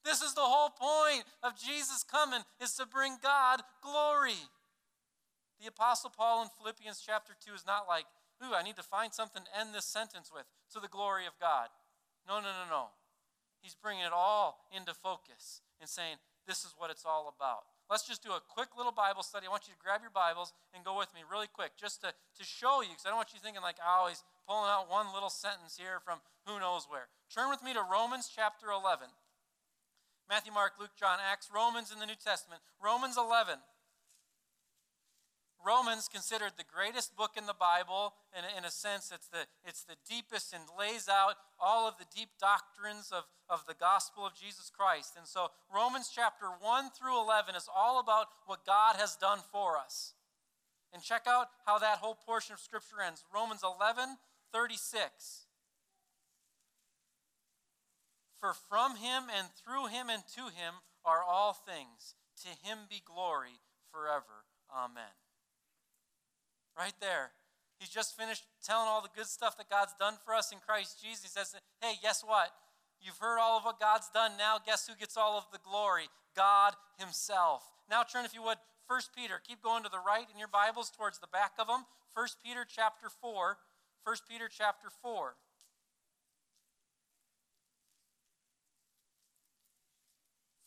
This 0.03 0.23
is 0.23 0.35
the 0.35 0.41
whole 0.41 0.71
point 0.71 1.25
of 1.43 1.61
Jesus 1.61 2.03
coming 2.03 2.41
is 2.61 2.73
to 2.77 2.87
bring 2.87 3.19
God 3.23 3.61
glory. 3.83 4.49
The 5.61 5.69
apostle 5.69 6.11
Paul 6.11 6.43
in 6.43 6.49
Philippians 6.57 7.03
chapter 7.05 7.35
2 7.45 7.53
is 7.53 7.67
not 7.67 7.87
like, 7.87 8.07
"Ooh, 8.43 8.55
I 8.55 8.63
need 8.63 8.77
to 8.77 8.83
find 8.83 9.13
something 9.13 9.45
to 9.45 9.57
end 9.57 9.75
this 9.75 9.85
sentence 9.85 10.33
with 10.33 10.47
to 10.73 10.81
the 10.81 10.89
glory 10.89 11.27
of 11.27 11.39
God." 11.39 11.71
No, 12.27 12.41
no, 12.41 12.51
no, 12.53 12.65
no. 12.65 12.93
He's 13.61 13.75
bringing 13.75 14.05
it 14.05 14.13
all 14.13 14.67
into 14.71 14.95
focus 14.95 15.61
and 15.81 15.89
saying, 15.89 16.19
"This 16.47 16.65
is 16.65 16.77
what 16.77 16.91
it's 16.91 17.05
all 17.05 17.29
about." 17.29 17.67
Let's 17.91 18.09
just 18.09 18.25
do 18.25 18.33
a 18.33 18.41
quick 18.41 18.73
little 18.77 18.93
Bible 18.93 19.23
study. 19.23 19.47
I 19.47 19.53
want 19.53 19.69
you 19.69 19.77
to 19.77 19.81
grab 19.83 20.01
your 20.01 20.15
Bibles 20.15 20.57
and 20.73 20.85
go 20.85 20.97
with 20.97 21.13
me 21.13 21.21
really 21.29 21.49
quick 21.53 21.77
just 21.77 22.01
to, 22.01 22.17
to 22.17 22.45
show 22.45 22.81
you, 22.81 22.89
because 22.89 23.05
I 23.05 23.13
don't 23.13 23.21
want 23.21 23.37
you 23.37 23.41
thinking 23.45 23.61
like, 23.61 23.77
ah, 23.85 24.05
oh, 24.05 24.09
he's 24.09 24.25
pulling 24.49 24.73
out 24.73 24.89
one 24.89 25.13
little 25.13 25.29
sentence 25.29 25.77
here 25.77 26.01
from 26.01 26.25
who 26.49 26.57
knows 26.57 26.89
where. 26.89 27.13
Turn 27.29 27.53
with 27.53 27.61
me 27.61 27.77
to 27.77 27.85
Romans 27.85 28.33
chapter 28.33 28.73
11. 28.73 29.09
Matthew, 30.29 30.53
Mark, 30.53 30.81
Luke, 30.81 30.97
John, 30.97 31.21
Acts, 31.21 31.53
Romans 31.53 31.93
in 31.93 32.01
the 32.01 32.09
New 32.09 32.17
Testament. 32.17 32.65
Romans 32.81 33.21
11. 33.21 33.61
Romans 35.65 36.09
considered 36.13 36.53
the 36.57 36.69
greatest 36.69 37.17
book 37.17 37.33
in 37.39 37.47
the 37.47 37.57
Bible. 37.57 38.13
In 38.37 38.45
a, 38.45 38.59
in 38.59 38.65
a 38.65 38.71
sense, 38.71 39.11
it's 39.15 39.29
the, 39.29 39.49
it's 39.65 39.83
the 39.83 39.97
deepest 40.09 40.53
and 40.53 40.63
lays 40.79 41.09
out 41.09 41.37
all 41.59 41.89
of 41.89 41.97
the 41.97 42.05
deep 42.15 42.29
doctrines 42.39 43.11
of, 43.11 43.25
of 43.49 43.65
the 43.67 43.75
gospel 43.75 44.27
of 44.27 44.35
Jesus 44.35 44.71
Christ. 44.71 45.15
And 45.17 45.27
so, 45.27 45.49
Romans 45.75 46.11
chapter 46.15 46.47
1 46.61 46.91
through 46.91 47.19
11 47.23 47.55
is 47.55 47.69
all 47.75 47.99
about 47.99 48.27
what 48.47 48.67
God 48.67 48.97
has 48.97 49.17
done 49.17 49.41
for 49.51 49.79
us. 49.79 50.13
And 50.93 51.03
check 51.03 51.23
out 51.27 51.49
how 51.67 51.79
that 51.79 51.99
whole 51.99 52.15
portion 52.15 52.53
of 52.53 52.61
Scripture 52.61 53.01
ends. 53.05 53.25
Romans 53.35 53.63
11 53.65 54.17
36. 54.53 55.47
For 58.39 58.53
from 58.53 58.97
him 58.97 59.25
and 59.35 59.49
through 59.57 59.87
him 59.87 60.11
and 60.11 60.23
to 60.37 60.43
him 60.55 60.75
are 61.05 61.25
all 61.25 61.55
things. 61.55 62.15
To 62.43 62.49
him 62.49 62.81
be 62.89 63.03
glory 63.05 63.59
forever. 63.91 64.45
Amen. 64.71 65.24
Right 66.77 66.95
there. 67.01 67.31
He's 67.79 67.89
just 67.89 68.17
finished 68.17 68.45
telling 68.65 68.89
all 68.89 69.03
the 69.03 69.15
good 69.15 69.27
stuff 69.27 69.57
that 69.59 69.71
God's 69.71 69.95
done 69.99 70.15
for 70.25 70.35
us 70.35 70.53
in 70.53 70.59
Christ 70.59 71.03
Jesus. 71.03 71.23
He 71.23 71.29
says, 71.29 71.55
Hey, 71.81 71.95
guess 72.03 72.23
what? 72.25 72.51
You've 73.01 73.19
heard 73.19 73.39
all 73.39 73.59
of 73.59 73.65
what 73.65 73.81
God's 73.81 74.09
done. 74.15 74.33
Now, 74.39 74.59
guess 74.65 74.87
who 74.87 74.95
gets 74.95 75.17
all 75.17 75.37
of 75.37 75.45
the 75.53 75.59
glory? 75.63 76.09
God 76.35 76.75
Himself. 76.99 77.63
Now, 77.91 78.03
turn, 78.03 78.25
if 78.25 78.35
you 78.35 78.43
would, 78.43 78.59
1 78.87 79.01
Peter. 79.15 79.41
Keep 79.47 79.63
going 79.63 79.83
to 79.83 79.91
the 79.91 80.01
right 80.05 80.27
in 80.33 80.39
your 80.39 80.49
Bibles 80.49 80.91
towards 80.91 81.19
the 81.19 81.27
back 81.27 81.53
of 81.59 81.67
them. 81.67 81.85
1 82.15 82.27
Peter 82.45 82.65
chapter 82.69 83.09
4. 83.21 83.59
1 84.05 84.17
Peter 84.29 84.49
chapter 84.49 84.89
4. 85.03 85.35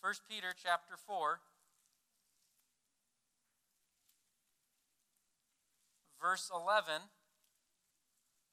First 0.08 0.22
Peter 0.30 0.54
chapter 0.56 0.96
4 0.96 1.42
verse 6.28 6.52
11. 6.52 7.08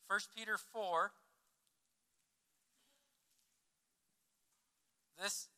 1 0.07 0.21
Peter 0.31 0.55
4. 0.55 1.11
This 5.19 5.51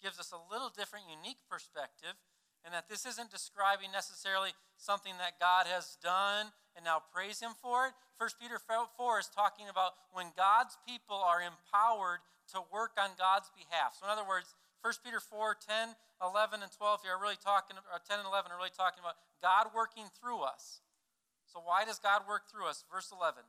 gives 0.00 0.16
us 0.16 0.32
a 0.32 0.40
little 0.48 0.72
different, 0.72 1.12
unique 1.12 1.44
perspective, 1.44 2.16
and 2.64 2.72
that 2.72 2.88
this 2.88 3.04
isn't 3.04 3.28
describing 3.28 3.92
necessarily 3.92 4.56
something 4.80 5.12
that 5.20 5.36
God 5.36 5.68
has 5.68 6.00
done 6.00 6.56
and 6.72 6.88
now 6.88 7.04
praise 7.12 7.44
Him 7.44 7.52
for 7.60 7.92
it. 7.92 7.92
1 8.16 8.40
Peter 8.40 8.56
4 8.56 9.20
is 9.20 9.28
talking 9.28 9.68
about 9.68 9.92
when 10.16 10.32
God's 10.32 10.80
people 10.88 11.20
are 11.20 11.44
empowered 11.44 12.24
to 12.56 12.64
work 12.72 12.96
on 12.96 13.12
God's 13.20 13.52
behalf. 13.52 13.92
So, 14.00 14.08
in 14.08 14.10
other 14.12 14.24
words, 14.24 14.56
1 14.80 15.04
Peter 15.04 15.20
4, 15.20 15.52
10, 15.68 15.92
11, 16.24 16.64
and 16.64 16.72
12 16.72 17.04
here 17.04 17.12
are 17.12 17.20
really 17.20 17.36
talking, 17.36 17.76
uh, 17.76 18.00
10 18.08 18.24
and 18.24 18.28
11 18.30 18.56
are 18.56 18.56
really 18.56 18.72
talking 18.72 19.04
about 19.04 19.20
God 19.44 19.68
working 19.76 20.08
through 20.16 20.40
us. 20.48 20.80
So, 21.52 21.60
why 21.64 21.84
does 21.84 21.98
God 21.98 22.28
work 22.28 22.44
through 22.48 22.68
us? 22.68 22.84
Verse 22.92 23.10
11 23.12 23.42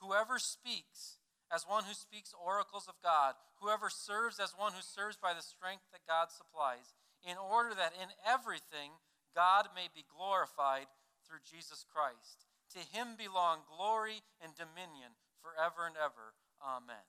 Whoever 0.00 0.38
speaks 0.38 1.20
as 1.52 1.68
one 1.68 1.84
who 1.84 1.94
speaks 1.94 2.34
oracles 2.34 2.88
of 2.88 2.98
God, 3.04 3.34
whoever 3.60 3.88
serves 3.92 4.40
as 4.40 4.56
one 4.56 4.72
who 4.72 4.82
serves 4.82 5.16
by 5.16 5.36
the 5.36 5.44
strength 5.44 5.84
that 5.92 6.08
God 6.08 6.32
supplies, 6.32 6.96
in 7.22 7.36
order 7.36 7.74
that 7.76 7.92
in 7.94 8.08
everything 8.24 8.96
God 9.36 9.68
may 9.74 9.88
be 9.92 10.08
glorified 10.08 10.88
through 11.26 11.44
Jesus 11.44 11.84
Christ. 11.84 12.48
To 12.74 12.80
him 12.80 13.14
belong 13.16 13.68
glory 13.68 14.24
and 14.42 14.56
dominion 14.56 15.14
forever 15.40 15.86
and 15.86 15.96
ever. 15.96 16.34
Amen. 16.58 17.04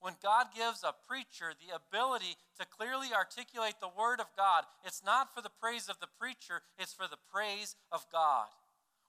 When 0.00 0.16
God 0.22 0.46
gives 0.56 0.82
a 0.82 0.96
preacher 1.06 1.52
the 1.52 1.76
ability 1.76 2.40
to 2.58 2.64
clearly 2.64 3.12
articulate 3.12 3.76
the 3.80 3.92
Word 3.92 4.20
of 4.20 4.32
God, 4.36 4.64
it's 4.84 5.04
not 5.04 5.34
for 5.34 5.42
the 5.42 5.52
praise 5.60 5.88
of 5.90 6.00
the 6.00 6.08
preacher, 6.18 6.62
it's 6.78 6.94
for 6.94 7.04
the 7.04 7.20
praise 7.30 7.76
of 7.92 8.06
God. 8.10 8.48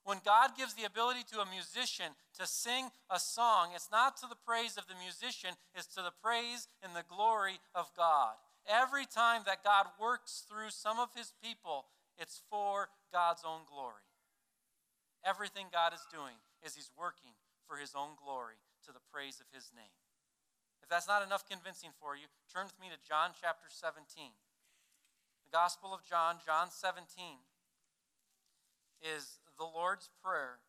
When 0.04 0.18
God 0.24 0.58
gives 0.58 0.74
the 0.74 0.84
ability 0.84 1.22
to 1.30 1.40
a 1.40 1.46
musician 1.46 2.18
to 2.38 2.46
sing 2.46 2.90
a 3.08 3.20
song, 3.20 3.70
it's 3.74 3.90
not 3.90 4.16
to 4.18 4.26
the 4.26 4.38
praise 4.46 4.76
of 4.76 4.88
the 4.90 4.98
musician, 4.98 5.54
it's 5.74 5.86
to 5.94 6.02
the 6.02 6.14
praise 6.22 6.66
and 6.82 6.94
the 6.94 7.06
glory 7.06 7.62
of 7.74 7.90
God. 7.96 8.34
Every 8.66 9.06
time 9.06 9.42
that 9.46 9.62
God 9.62 9.86
works 10.00 10.44
through 10.48 10.70
some 10.70 10.98
of 10.98 11.14
his 11.14 11.32
people, 11.42 11.86
it's 12.18 12.42
for 12.50 12.90
God's 13.12 13.42
own 13.46 13.62
glory. 13.70 14.06
Everything 15.22 15.66
God 15.70 15.94
is 15.94 16.02
doing 16.10 16.34
is 16.66 16.74
he's 16.74 16.90
working 16.98 17.38
for 17.66 17.78
his 17.78 17.94
own 17.94 18.18
glory 18.18 18.58
to 18.86 18.90
the 18.90 19.02
praise 19.14 19.38
of 19.38 19.46
his 19.54 19.70
name. 19.70 19.94
If 20.82 20.90
that's 20.90 21.06
not 21.06 21.22
enough 21.22 21.46
convincing 21.46 21.94
for 22.02 22.18
you, 22.18 22.26
turn 22.50 22.66
with 22.66 22.78
me 22.82 22.90
to 22.90 22.98
John 23.06 23.30
chapter 23.38 23.70
17. 23.70 24.02
The 25.46 25.54
Gospel 25.54 25.94
of 25.94 26.02
John, 26.02 26.42
John 26.42 26.74
17, 26.74 27.38
is 29.02 29.38
the 29.58 29.64
Lord's 29.64 30.10
Prayer 30.22 30.60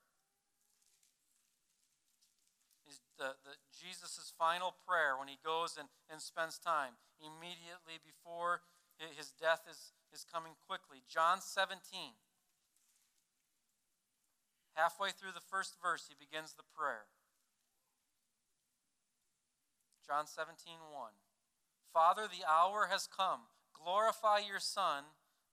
is 2.88 3.00
the, 3.18 3.36
the 3.44 3.56
Jesus' 3.72 4.34
final 4.38 4.76
prayer 4.86 5.18
when 5.18 5.28
he 5.28 5.38
goes 5.44 5.78
and, 5.78 5.88
and 6.12 6.22
spends 6.22 6.58
time 6.60 7.00
immediately 7.20 7.98
before 8.04 8.62
his 8.98 9.34
death 9.40 9.66
is, 9.70 9.94
is 10.14 10.26
coming 10.26 10.54
quickly. 10.68 11.02
John 11.10 11.42
17. 11.42 11.80
Halfway 14.74 15.12
through 15.12 15.34
the 15.34 15.44
first 15.44 15.76
verse, 15.82 16.10
he 16.10 16.16
begins 16.18 16.54
the 16.54 16.66
prayer. 16.76 17.06
John 20.06 20.28
17, 20.28 20.74
1. 20.92 21.12
Father, 21.94 22.24
the 22.28 22.44
hour 22.46 22.90
has 22.90 23.08
come. 23.08 23.48
Glorify 23.72 24.40
your 24.40 24.60
Son, 24.60 25.04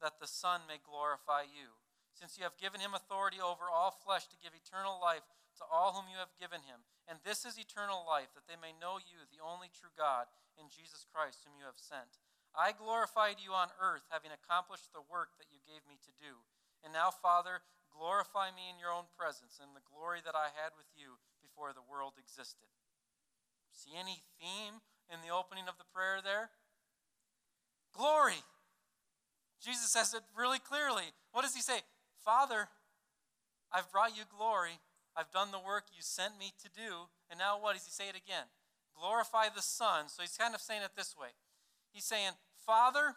that 0.01 0.19
the 0.21 0.27
Son 0.27 0.63
may 0.67 0.81
glorify 0.83 1.43
you 1.43 1.80
since 2.15 2.37
you 2.37 2.45
have 2.45 2.59
given 2.61 2.81
him 2.81 2.93
authority 2.93 3.39
over 3.39 3.71
all 3.71 3.91
flesh 3.91 4.27
to 4.29 4.41
give 4.41 4.53
eternal 4.53 4.99
life 5.01 5.25
to 5.61 5.65
all 5.69 5.93
whom 5.93 6.09
you 6.09 6.17
have 6.17 6.33
given 6.41 6.65
him. 6.65 6.87
And 7.05 7.21
this 7.21 7.45
is 7.45 7.61
eternal 7.61 8.07
life, 8.07 8.33
that 8.33 8.49
they 8.49 8.57
may 8.57 8.73
know 8.73 8.97
you, 8.97 9.29
the 9.29 9.45
only 9.45 9.69
true 9.69 9.93
God, 9.93 10.31
in 10.57 10.73
Jesus 10.73 11.05
Christ, 11.09 11.45
whom 11.45 11.59
you 11.61 11.69
have 11.69 11.81
sent. 11.81 12.21
I 12.57 12.75
glorified 12.75 13.39
you 13.39 13.55
on 13.55 13.71
earth, 13.79 14.09
having 14.11 14.35
accomplished 14.35 14.91
the 14.91 15.05
work 15.05 15.37
that 15.39 15.53
you 15.53 15.63
gave 15.63 15.87
me 15.87 16.01
to 16.03 16.13
do. 16.17 16.43
And 16.83 16.91
now, 16.91 17.13
Father, 17.13 17.63
glorify 17.93 18.51
me 18.51 18.73
in 18.73 18.81
your 18.81 18.91
own 18.91 19.11
presence, 19.15 19.61
in 19.61 19.77
the 19.77 19.85
glory 19.85 20.25
that 20.25 20.35
I 20.35 20.51
had 20.55 20.75
with 20.75 20.89
you 20.97 21.21
before 21.45 21.71
the 21.77 21.85
world 21.85 22.19
existed. 22.19 22.73
See 23.71 23.95
any 23.95 24.25
theme 24.41 24.83
in 25.13 25.23
the 25.23 25.35
opening 25.35 25.69
of 25.69 25.79
the 25.79 25.89
prayer 25.93 26.19
there? 26.25 26.51
Glory. 27.95 28.43
Jesus 29.63 29.93
says 29.93 30.15
it 30.15 30.25
really 30.35 30.59
clearly. 30.59 31.13
What 31.33 31.43
does 31.43 31.55
he 31.55 31.61
say? 31.61 31.85
Father, 32.25 32.69
I've 33.73 33.91
brought 33.91 34.17
you 34.17 34.25
glory. 34.29 34.81
I've 35.17 35.33
done 35.33 35.51
the 35.51 35.59
work 35.59 35.85
you 35.95 36.03
sent 36.03 36.39
me 36.39 36.53
to 36.63 36.69
do. 36.69 37.11
And 37.31 37.39
now 37.39 37.61
what 37.61 37.75
does 37.75 37.85
he 37.85 37.91
say 37.91 38.09
it 38.09 38.17
again? 38.17 38.47
Glorify 38.99 39.49
the 39.55 39.63
Son. 39.63 40.09
So 40.09 40.23
he's 40.23 40.37
kind 40.37 40.55
of 40.55 40.61
saying 40.61 40.83
it 40.83 40.93
this 40.97 41.17
way. 41.17 41.35
He's 41.93 42.05
saying, 42.05 42.33
Father, 42.67 43.17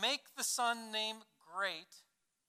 make 0.00 0.36
the 0.36 0.44
Son 0.44 0.92
name 0.92 1.16
great. 1.38 2.02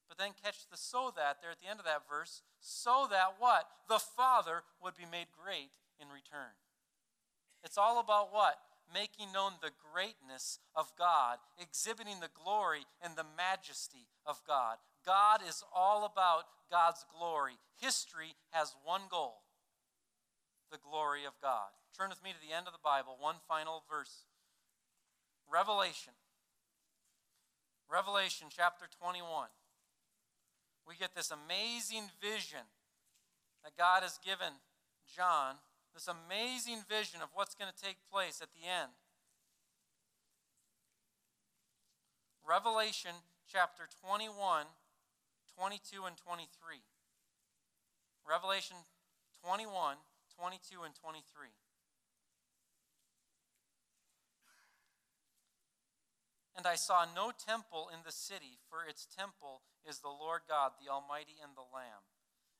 But 0.07 0.17
then 0.17 0.37
catch 0.43 0.69
the 0.69 0.77
so 0.77 1.11
that 1.15 1.41
there 1.41 1.51
at 1.51 1.59
the 1.61 1.69
end 1.69 1.79
of 1.79 1.85
that 1.85 2.07
verse, 2.09 2.41
so 2.59 3.07
that 3.09 3.35
what? 3.39 3.65
The 3.89 3.99
Father 3.99 4.63
would 4.81 4.95
be 4.95 5.09
made 5.09 5.27
great 5.33 5.73
in 5.99 6.07
return. 6.09 6.53
It's 7.63 7.77
all 7.77 7.99
about 7.99 8.33
what? 8.33 8.59
Making 8.93 9.31
known 9.33 9.53
the 9.61 9.71
greatness 9.71 10.59
of 10.75 10.91
God, 10.99 11.37
exhibiting 11.59 12.19
the 12.19 12.29
glory 12.29 12.85
and 13.01 13.15
the 13.15 13.25
majesty 13.25 14.05
of 14.25 14.41
God. 14.45 14.77
God 15.05 15.41
is 15.47 15.63
all 15.75 16.05
about 16.05 16.43
God's 16.71 17.05
glory. 17.17 17.53
History 17.79 18.35
has 18.51 18.75
one 18.83 19.03
goal 19.09 19.43
the 20.73 20.81
glory 20.81 21.23
of 21.23 21.37
God. 21.39 21.69
Turn 21.95 22.09
with 22.09 22.23
me 22.23 22.33
to 22.33 22.41
the 22.41 22.49
end 22.49 22.65
of 22.65 22.73
the 22.73 22.81
Bible, 22.83 23.15
one 23.21 23.37
final 23.47 23.85
verse. 23.85 24.25
Revelation. 25.45 26.17
Revelation 27.85 28.47
chapter 28.49 28.89
21. 28.89 29.53
We 30.87 30.97
get 30.97 31.13
this 31.13 31.29
amazing 31.29 32.09
vision 32.17 32.65
that 33.63 33.77
God 33.77 34.01
has 34.01 34.17
given 34.25 34.59
John, 35.05 35.61
this 35.93 36.09
amazing 36.09 36.81
vision 36.89 37.21
of 37.21 37.29
what's 37.37 37.53
going 37.53 37.69
to 37.69 37.77
take 37.77 37.97
place 38.11 38.41
at 38.41 38.49
the 38.51 38.65
end. 38.65 38.91
Revelation 42.41 43.13
chapter 43.45 43.83
21, 44.01 44.65
22, 45.57 46.05
and 46.05 46.17
23. 46.17 46.81
Revelation 48.27 48.77
21, 49.43 49.97
22, 50.37 50.83
and 50.83 50.95
23. 50.95 51.53
And 56.55 56.67
I 56.67 56.75
saw 56.75 57.03
no 57.03 57.33
temple 57.33 57.89
in 57.91 58.05
the 58.05 58.13
city, 58.13 58.61
for 58.69 58.85
its 58.87 59.05
temple 59.09 59.61
is 59.83 59.99
the 59.99 60.13
Lord 60.13 60.41
God, 60.47 60.77
the 60.77 60.91
Almighty, 60.91 61.35
and 61.41 61.57
the 61.57 61.67
Lamb. 61.73 62.05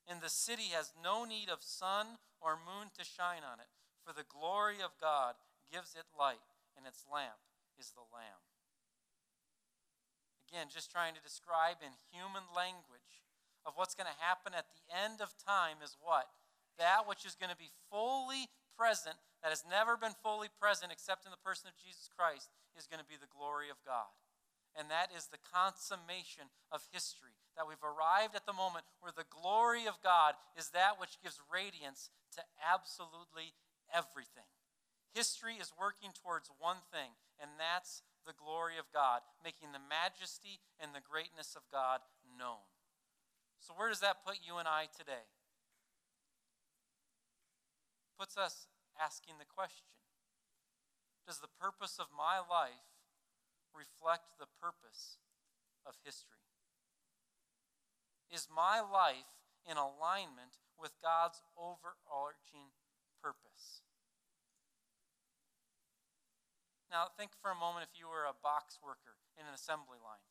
And 0.10 0.20
the 0.20 0.34
city 0.34 0.74
has 0.76 0.92
no 1.02 1.24
need 1.24 1.48
of 1.48 1.64
sun 1.64 2.20
or 2.42 2.60
moon 2.60 2.92
to 2.98 3.06
shine 3.06 3.46
on 3.46 3.62
it, 3.62 3.72
for 4.04 4.12
the 4.12 4.28
glory 4.28 4.84
of 4.84 5.00
God 5.00 5.36
gives 5.72 5.96
it 5.96 6.12
light, 6.18 6.44
and 6.76 6.86
its 6.86 7.06
lamp 7.08 7.40
is 7.80 7.96
the 7.96 8.04
Lamb. 8.12 8.53
Again, 10.54 10.70
just 10.70 10.94
trying 10.94 11.18
to 11.18 11.26
describe 11.26 11.82
in 11.82 11.98
human 12.14 12.46
language 12.54 13.26
of 13.66 13.74
what's 13.74 13.98
going 13.98 14.06
to 14.06 14.22
happen 14.22 14.54
at 14.54 14.70
the 14.70 14.86
end 14.94 15.18
of 15.18 15.34
time 15.42 15.82
is 15.82 15.98
what? 15.98 16.30
That 16.78 17.10
which 17.10 17.26
is 17.26 17.34
going 17.34 17.50
to 17.50 17.58
be 17.58 17.74
fully 17.90 18.54
present, 18.78 19.18
that 19.42 19.50
has 19.50 19.66
never 19.66 19.98
been 19.98 20.14
fully 20.22 20.54
present 20.54 20.94
except 20.94 21.26
in 21.26 21.34
the 21.34 21.42
person 21.42 21.74
of 21.74 21.82
Jesus 21.82 22.06
Christ, 22.06 22.54
is 22.78 22.86
going 22.86 23.02
to 23.02 23.10
be 23.10 23.18
the 23.18 23.34
glory 23.34 23.74
of 23.74 23.82
God. 23.82 24.14
And 24.78 24.94
that 24.94 25.10
is 25.10 25.34
the 25.34 25.42
consummation 25.42 26.54
of 26.70 26.86
history. 26.94 27.34
That 27.58 27.66
we've 27.66 27.82
arrived 27.82 28.38
at 28.38 28.46
the 28.46 28.54
moment 28.54 28.86
where 29.02 29.10
the 29.10 29.26
glory 29.34 29.90
of 29.90 30.06
God 30.06 30.38
is 30.54 30.70
that 30.78 31.02
which 31.02 31.18
gives 31.18 31.42
radiance 31.50 32.14
to 32.38 32.46
absolutely 32.62 33.58
everything. 33.90 34.46
History 35.18 35.58
is 35.58 35.74
working 35.74 36.14
towards 36.14 36.54
one 36.62 36.86
thing, 36.94 37.18
and 37.42 37.58
that's 37.58 38.06
the 38.26 38.36
glory 38.36 38.78
of 38.80 38.92
God, 38.94 39.22
making 39.44 39.72
the 39.72 39.84
majesty 39.84 40.60
and 40.80 40.96
the 40.96 41.04
greatness 41.04 41.56
of 41.56 41.64
God 41.72 42.02
known. 42.24 42.64
So, 43.60 43.74
where 43.76 43.88
does 43.88 44.02
that 44.02 44.26
put 44.26 44.44
you 44.44 44.58
and 44.58 44.68
I 44.68 44.92
today? 44.92 45.28
Puts 48.20 48.38
us 48.38 48.68
asking 49.00 49.36
the 49.40 49.48
question 49.48 49.88
does 51.26 51.40
the 51.40 51.52
purpose 51.60 52.00
of 52.00 52.12
my 52.12 52.44
life 52.44 52.84
reflect 53.72 54.36
the 54.40 54.52
purpose 54.60 55.18
of 55.86 55.96
history? 56.04 56.44
Is 58.28 58.48
my 58.52 58.82
life 58.82 59.32
in 59.64 59.78
alignment 59.78 60.60
with 60.78 60.92
God's 61.02 61.40
overarching 61.56 62.76
purpose? 63.24 63.88
Now, 66.94 67.10
think 67.10 67.34
for 67.42 67.50
a 67.50 67.58
moment 67.58 67.90
if 67.90 67.98
you 67.98 68.06
were 68.06 68.30
a 68.30 68.38
box 68.46 68.78
worker 68.78 69.18
in 69.34 69.50
an 69.50 69.58
assembly 69.58 69.98
line. 69.98 70.22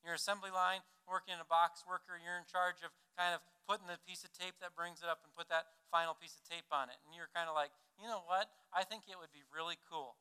You're 0.00 0.16
assembly 0.16 0.48
line 0.48 0.80
working 1.04 1.36
in 1.36 1.40
a 1.44 1.44
box 1.44 1.84
worker, 1.84 2.16
you're 2.16 2.40
in 2.40 2.48
charge 2.48 2.80
of 2.80 2.96
kind 3.12 3.36
of 3.36 3.44
putting 3.68 3.84
the 3.92 4.00
piece 4.08 4.24
of 4.24 4.32
tape 4.32 4.56
that 4.64 4.72
brings 4.72 5.04
it 5.04 5.08
up 5.12 5.20
and 5.20 5.28
put 5.36 5.52
that 5.52 5.68
final 5.92 6.16
piece 6.16 6.40
of 6.40 6.48
tape 6.48 6.64
on 6.72 6.88
it. 6.88 6.96
And 7.04 7.12
you're 7.12 7.28
kind 7.36 7.44
of 7.44 7.52
like, 7.52 7.76
you 8.00 8.08
know 8.08 8.24
what? 8.24 8.48
I 8.72 8.88
think 8.88 9.04
it 9.04 9.20
would 9.20 9.36
be 9.36 9.44
really 9.52 9.76
cool 9.84 10.16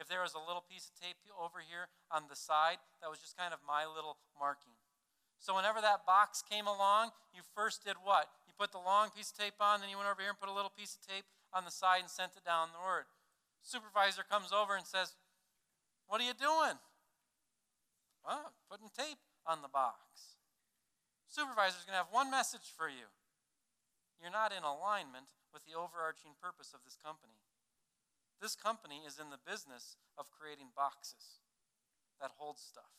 if 0.00 0.08
there 0.08 0.24
was 0.24 0.32
a 0.32 0.40
little 0.40 0.64
piece 0.64 0.88
of 0.88 0.96
tape 0.96 1.20
over 1.36 1.60
here 1.60 1.92
on 2.08 2.32
the 2.32 2.38
side 2.38 2.80
that 3.04 3.12
was 3.12 3.20
just 3.20 3.36
kind 3.36 3.52
of 3.52 3.60
my 3.60 3.84
little 3.84 4.16
marking. 4.40 4.72
So 5.36 5.52
whenever 5.52 5.84
that 5.84 6.08
box 6.08 6.40
came 6.40 6.64
along, 6.64 7.12
you 7.36 7.44
first 7.52 7.84
did 7.84 8.00
what? 8.00 8.32
You 8.48 8.56
put 8.56 8.72
the 8.72 8.80
long 8.80 9.12
piece 9.12 9.28
of 9.32 9.36
tape 9.36 9.60
on, 9.60 9.84
then 9.84 9.92
you 9.92 10.00
went 10.00 10.08
over 10.08 10.24
here 10.24 10.32
and 10.32 10.40
put 10.40 10.48
a 10.48 10.56
little 10.56 10.72
piece 10.72 10.96
of 10.96 11.04
tape 11.04 11.28
on 11.52 11.68
the 11.68 11.72
side 11.72 12.00
and 12.00 12.08
sent 12.08 12.40
it 12.40 12.44
down 12.44 12.72
the 12.72 12.80
word. 12.80 13.04
Supervisor 13.62 14.24
comes 14.24 14.52
over 14.52 14.74
and 14.74 14.86
says, 14.86 15.14
What 16.08 16.20
are 16.20 16.28
you 16.28 16.36
doing? 16.36 16.80
Well, 18.24 18.52
putting 18.68 18.90
tape 18.92 19.20
on 19.46 19.62
the 19.62 19.72
box. 19.72 20.36
Supervisor's 21.28 21.86
going 21.86 21.96
to 21.96 22.02
have 22.04 22.12
one 22.12 22.30
message 22.30 22.68
for 22.74 22.90
you. 22.90 23.08
You're 24.20 24.34
not 24.34 24.52
in 24.52 24.66
alignment 24.66 25.32
with 25.54 25.64
the 25.64 25.78
overarching 25.78 26.36
purpose 26.36 26.76
of 26.76 26.84
this 26.84 27.00
company. 27.00 27.40
This 28.42 28.56
company 28.56 29.04
is 29.06 29.16
in 29.20 29.32
the 29.32 29.40
business 29.40 29.96
of 30.16 30.32
creating 30.32 30.76
boxes 30.76 31.40
that 32.20 32.36
hold 32.36 32.60
stuff. 32.60 32.92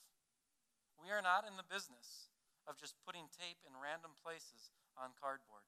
We 0.97 1.10
are 1.13 1.21
not 1.21 1.45
in 1.45 1.58
the 1.58 1.65
business 1.65 2.30
of 2.69 2.78
just 2.78 2.97
putting 3.06 3.30
tape 3.30 3.62
in 3.65 3.74
random 3.78 4.13
places 4.21 4.74
on 4.93 5.17
cardboard. 5.17 5.65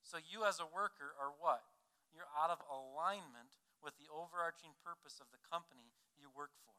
So, 0.00 0.16
you 0.16 0.48
as 0.48 0.60
a 0.60 0.68
worker 0.68 1.12
are 1.20 1.32
what? 1.36 1.64
You're 2.12 2.30
out 2.34 2.50
of 2.50 2.60
alignment 2.66 3.54
with 3.80 3.94
the 3.96 4.10
overarching 4.10 4.74
purpose 4.82 5.22
of 5.22 5.30
the 5.30 5.40
company 5.46 5.94
you 6.18 6.28
work 6.34 6.52
for. 6.66 6.74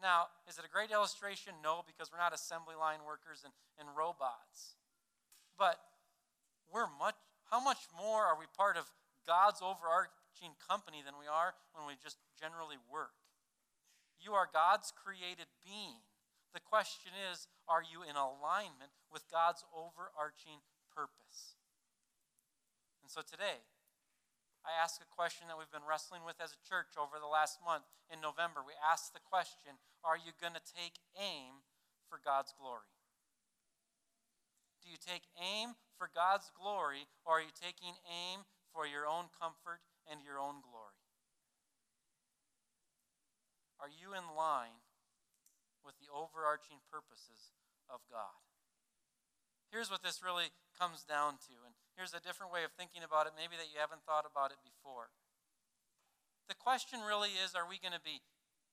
Now, 0.00 0.28
is 0.44 0.60
it 0.60 0.68
a 0.68 0.72
great 0.72 0.92
illustration? 0.92 1.56
No, 1.64 1.80
because 1.88 2.12
we're 2.12 2.20
not 2.20 2.36
assembly 2.36 2.76
line 2.76 3.00
workers 3.06 3.40
and, 3.44 3.56
and 3.80 3.88
robots. 3.96 4.76
But 5.56 5.80
we're 6.68 6.90
much, 7.00 7.16
how 7.48 7.64
much 7.64 7.80
more 7.96 8.28
are 8.28 8.36
we 8.36 8.44
part 8.52 8.76
of 8.76 8.84
God's 9.26 9.58
overarching 9.58 10.54
company 10.62 11.02
than 11.02 11.18
we 11.18 11.26
are 11.26 11.58
when 11.74 11.84
we 11.84 11.98
just 11.98 12.22
generally 12.38 12.78
work. 12.86 13.18
You 14.22 14.38
are 14.38 14.46
God's 14.46 14.94
created 14.94 15.50
being. 15.66 16.06
The 16.54 16.62
question 16.62 17.12
is 17.28 17.50
are 17.68 17.82
you 17.82 18.06
in 18.06 18.14
alignment 18.14 18.94
with 19.10 19.26
God's 19.28 19.66
overarching 19.74 20.62
purpose? 20.94 21.58
And 23.02 23.10
so 23.10 23.20
today, 23.20 23.66
I 24.66 24.74
ask 24.74 24.98
a 24.98 25.06
question 25.06 25.46
that 25.46 25.54
we've 25.54 25.70
been 25.70 25.86
wrestling 25.86 26.26
with 26.26 26.42
as 26.42 26.50
a 26.50 26.66
church 26.66 26.98
over 26.98 27.22
the 27.22 27.30
last 27.30 27.62
month 27.62 27.86
in 28.10 28.18
November. 28.18 28.66
We 28.66 28.74
ask 28.82 29.14
the 29.14 29.22
question 29.22 29.78
Are 30.02 30.18
you 30.18 30.34
going 30.34 30.58
to 30.58 30.74
take 30.74 30.98
aim 31.14 31.62
for 32.10 32.18
God's 32.18 32.50
glory? 32.58 32.90
Do 34.82 34.90
you 34.90 34.98
take 34.98 35.30
aim 35.38 35.78
for 35.94 36.10
God's 36.10 36.50
glory, 36.50 37.06
or 37.22 37.38
are 37.38 37.46
you 37.46 37.54
taking 37.54 37.94
aim 38.10 38.42
for 38.74 38.86
your 38.86 39.06
own 39.06 39.30
comfort 39.38 39.86
and 40.10 40.18
your 40.26 40.42
own 40.42 40.62
glory? 40.66 40.98
Are 43.78 43.90
you 43.90 44.18
in 44.18 44.34
line 44.34 44.82
with 45.86 45.94
the 46.02 46.10
overarching 46.10 46.82
purposes 46.90 47.54
of 47.86 48.02
God? 48.10 48.34
Here's 49.70 49.90
what 49.90 50.02
this 50.02 50.22
really 50.22 50.54
comes 50.78 51.02
down 51.02 51.42
to, 51.50 51.54
and 51.66 51.74
here's 51.98 52.14
a 52.14 52.22
different 52.22 52.52
way 52.52 52.62
of 52.62 52.72
thinking 52.76 53.02
about 53.02 53.26
it, 53.26 53.34
maybe 53.34 53.58
that 53.58 53.72
you 53.72 53.80
haven't 53.80 54.06
thought 54.06 54.28
about 54.28 54.52
it 54.52 54.60
before. 54.62 55.10
The 56.46 56.54
question 56.54 57.02
really 57.02 57.34
is 57.34 57.58
are 57.58 57.66
we 57.66 57.82
going 57.82 57.96
to 57.96 58.02
be 58.02 58.22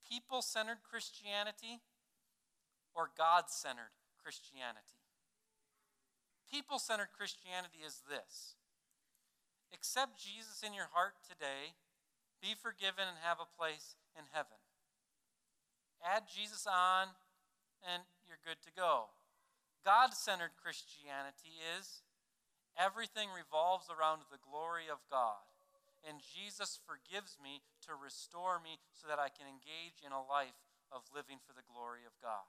people 0.05 0.45
centered 0.45 0.85
Christianity 0.85 1.81
or 2.93 3.09
God 3.09 3.49
centered 3.49 3.95
Christianity? 4.21 5.01
People 6.45 6.77
centered 6.77 7.09
Christianity 7.15 7.81
is 7.81 8.05
this 8.05 8.53
Accept 9.73 10.21
Jesus 10.21 10.61
in 10.61 10.77
your 10.77 10.93
heart 10.93 11.17
today, 11.25 11.73
be 12.37 12.53
forgiven, 12.53 13.09
and 13.09 13.17
have 13.25 13.41
a 13.41 13.49
place 13.49 13.97
in 14.13 14.29
heaven. 14.29 14.61
Add 16.05 16.29
Jesus 16.29 16.67
on, 16.69 17.17
and 17.81 18.03
you're 18.27 18.43
good 18.45 18.61
to 18.61 18.71
go. 18.75 19.09
God 19.83 20.15
centered 20.15 20.55
Christianity 20.57 21.59
is 21.59 22.01
everything 22.79 23.29
revolves 23.29 23.91
around 23.91 24.25
the 24.31 24.41
glory 24.41 24.87
of 24.89 25.03
God. 25.11 25.43
And 26.03 26.19
Jesus 26.19 26.79
forgives 26.83 27.39
me 27.39 27.63
to 27.87 27.95
restore 27.95 28.59
me 28.59 28.79
so 28.91 29.07
that 29.07 29.19
I 29.19 29.31
can 29.31 29.47
engage 29.47 30.03
in 30.03 30.11
a 30.11 30.19
life 30.19 30.57
of 30.91 31.07
living 31.11 31.39
for 31.39 31.55
the 31.55 31.63
glory 31.63 32.03
of 32.03 32.15
God. 32.19 32.47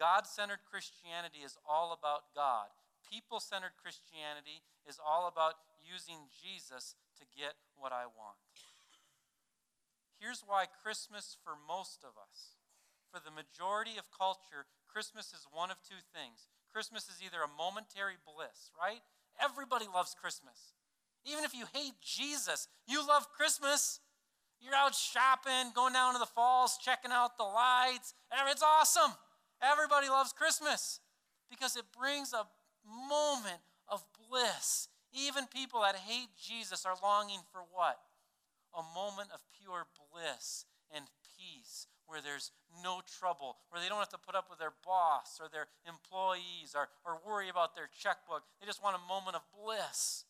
God 0.00 0.24
centered 0.24 0.64
Christianity 0.64 1.44
is 1.44 1.60
all 1.68 1.92
about 1.92 2.32
God 2.32 2.72
people 3.12 3.44
centered 3.44 3.76
Christianity 3.76 4.64
is 4.88 4.96
all 4.96 5.28
about 5.28 5.60
using 5.84 6.32
Jesus 6.32 6.96
to 7.20 7.28
get 7.28 7.60
what 7.76 7.92
I 7.92 8.08
want. 8.08 8.40
Here's 10.16 10.40
why 10.40 10.64
Christmas, 10.64 11.36
for 11.44 11.52
most 11.52 12.00
of 12.00 12.16
us, 12.16 12.56
for 13.12 13.20
the 13.20 13.34
majority 13.34 14.00
of 14.00 14.08
culture, 14.08 14.64
Christmas 14.92 15.32
is 15.32 15.46
one 15.50 15.70
of 15.70 15.78
two 15.88 16.00
things. 16.12 16.46
Christmas 16.72 17.08
is 17.08 17.24
either 17.24 17.38
a 17.40 17.48
momentary 17.56 18.20
bliss, 18.20 18.70
right? 18.76 19.00
Everybody 19.40 19.86
loves 19.92 20.14
Christmas. 20.14 20.76
Even 21.24 21.44
if 21.44 21.54
you 21.54 21.64
hate 21.72 21.94
Jesus, 22.02 22.68
you 22.86 23.06
love 23.06 23.32
Christmas. 23.32 24.00
You're 24.60 24.74
out 24.74 24.94
shopping, 24.94 25.72
going 25.74 25.92
down 25.92 26.12
to 26.12 26.18
the 26.18 26.26
falls, 26.26 26.78
checking 26.84 27.10
out 27.10 27.36
the 27.36 27.44
lights. 27.44 28.14
It's 28.50 28.62
awesome. 28.62 29.12
Everybody 29.62 30.08
loves 30.08 30.32
Christmas 30.32 31.00
because 31.50 31.76
it 31.76 31.84
brings 31.96 32.32
a 32.32 32.46
moment 33.08 33.60
of 33.88 34.04
bliss. 34.28 34.88
Even 35.12 35.46
people 35.46 35.82
that 35.82 35.96
hate 35.96 36.28
Jesus 36.40 36.84
are 36.84 36.96
longing 37.02 37.40
for 37.50 37.60
what? 37.72 37.98
A 38.76 38.82
moment 38.94 39.30
of 39.32 39.40
pure 39.60 39.86
bliss 39.96 40.64
and 40.94 41.04
peace 41.36 41.86
where 42.12 42.20
there's 42.20 42.52
no 42.84 43.00
trouble, 43.18 43.56
where 43.72 43.80
they 43.80 43.88
don't 43.88 44.04
have 44.04 44.12
to 44.12 44.20
put 44.20 44.36
up 44.36 44.52
with 44.52 44.60
their 44.60 44.76
boss 44.84 45.40
or 45.40 45.48
their 45.48 45.64
employees 45.88 46.76
or, 46.76 46.92
or 47.08 47.16
worry 47.24 47.48
about 47.48 47.72
their 47.72 47.88
checkbook. 47.88 48.44
They 48.60 48.68
just 48.68 48.84
want 48.84 49.00
a 49.00 49.08
moment 49.08 49.32
of 49.32 49.40
bliss. 49.56 50.28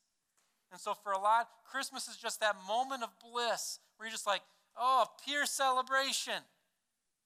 And 0.70 0.78
so, 0.78 0.94
for 0.94 1.10
a 1.10 1.18
lot, 1.18 1.50
Christmas 1.66 2.06
is 2.06 2.16
just 2.16 2.38
that 2.38 2.54
moment 2.70 3.02
of 3.02 3.10
bliss 3.18 3.82
where 3.98 4.06
you're 4.06 4.14
just 4.14 4.30
like, 4.30 4.46
oh, 4.78 5.10
pure 5.26 5.44
celebration. 5.44 6.46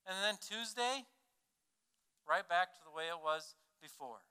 And 0.09 0.17
then 0.25 0.41
Tuesday, 0.41 1.05
right 2.27 2.49
back 2.49 2.73
to 2.73 2.81
the 2.83 2.91
way 2.91 3.05
it 3.13 3.21
was 3.21 3.53
before. 3.79 4.25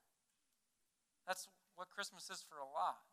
That's 1.25 1.47
what 1.77 1.89
Christmas 1.89 2.29
is 2.29 2.43
for 2.43 2.59
a 2.59 2.67
lot. 2.67 3.07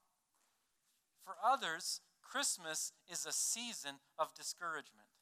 For 1.23 1.39
others, 1.39 2.01
Christmas 2.21 2.91
is 3.11 3.25
a 3.25 3.33
season 3.33 4.03
of 4.19 4.35
discouragement. 4.35 5.14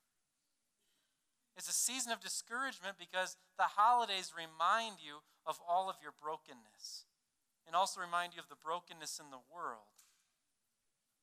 It's 1.56 1.68
a 1.68 1.76
season 1.76 2.12
of 2.12 2.20
discouragement 2.20 2.96
because 2.98 3.36
the 3.58 3.76
holidays 3.76 4.32
remind 4.32 5.04
you 5.04 5.20
of 5.44 5.60
all 5.68 5.90
of 5.90 6.00
your 6.00 6.12
brokenness 6.16 7.04
and 7.66 7.76
also 7.76 8.00
remind 8.00 8.32
you 8.34 8.40
of 8.40 8.48
the 8.48 8.60
brokenness 8.60 9.20
in 9.20 9.28
the 9.30 9.44
world. 9.52 9.92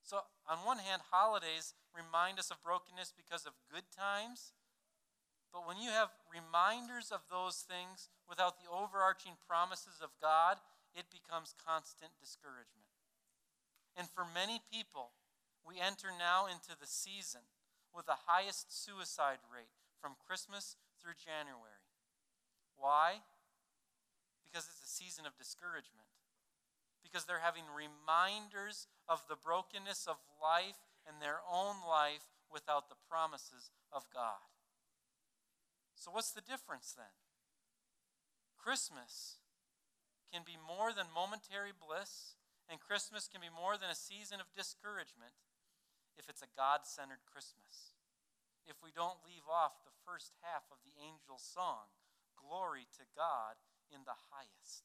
So, 0.06 0.26
on 0.50 0.66
one 0.66 0.80
hand, 0.80 1.02
holidays 1.12 1.74
remind 1.94 2.40
us 2.40 2.50
of 2.50 2.62
brokenness 2.64 3.14
because 3.14 3.46
of 3.46 3.54
good 3.70 3.86
times. 3.94 4.54
But 5.54 5.66
when 5.66 5.78
you 5.82 5.90
have 5.90 6.14
reminders 6.30 7.10
of 7.10 7.26
those 7.30 7.66
things 7.66 8.10
without 8.30 8.62
the 8.62 8.70
overarching 8.70 9.38
promises 9.50 10.02
of 10.02 10.14
God, 10.22 10.58
it 10.94 11.10
becomes 11.10 11.58
constant 11.58 12.14
discouragement. 12.22 12.90
And 13.98 14.10
for 14.10 14.26
many 14.26 14.62
people, 14.72 15.14
we 15.66 15.82
enter 15.82 16.10
now 16.14 16.46
into 16.46 16.78
the 16.78 16.90
season 16.90 17.46
with 17.94 18.06
the 18.06 18.30
highest 18.30 18.70
suicide 18.70 19.42
rate 19.50 19.79
from 20.00 20.16
Christmas 20.26 20.80
through 20.98 21.20
January. 21.20 21.84
Why? 22.76 23.22
Because 24.44 24.66
it's 24.66 24.84
a 24.84 24.90
season 24.90 25.28
of 25.28 25.38
discouragement 25.38 26.10
because 27.04 27.26
they're 27.26 27.44
having 27.44 27.66
reminders 27.72 28.88
of 29.08 29.24
the 29.28 29.40
brokenness 29.40 30.06
of 30.08 30.22
life 30.42 30.84
and 31.08 31.18
their 31.22 31.40
own 31.48 31.82
life 31.88 32.28
without 32.52 32.90
the 32.90 33.00
promises 33.10 33.72
of 33.92 34.06
God. 34.14 34.46
So, 35.96 36.12
what's 36.12 36.32
the 36.32 36.46
difference 36.46 36.94
then? 36.96 37.12
Christmas 38.58 39.42
can 40.32 40.44
be 40.46 40.56
more 40.56 40.94
than 40.94 41.10
momentary 41.10 41.74
bliss, 41.74 42.38
and 42.70 42.80
Christmas 42.80 43.28
can 43.28 43.42
be 43.42 43.50
more 43.50 43.76
than 43.76 43.90
a 43.90 43.98
season 43.98 44.40
of 44.40 44.54
discouragement 44.54 45.34
if 46.18 46.30
it's 46.30 46.44
a 46.44 46.56
God 46.56 46.86
centered 46.86 47.26
Christmas. 47.26 47.98
If 48.70 48.78
we 48.86 48.94
don't 48.94 49.26
leave 49.26 49.50
off 49.50 49.82
the 49.82 49.98
first 50.06 50.38
half 50.46 50.64
of 50.70 50.78
the 50.86 50.94
angel's 51.02 51.42
song, 51.42 51.90
Glory 52.40 52.88
to 52.98 53.04
God 53.16 53.60
in 53.92 54.00
the 54.06 54.16
highest. 54.32 54.84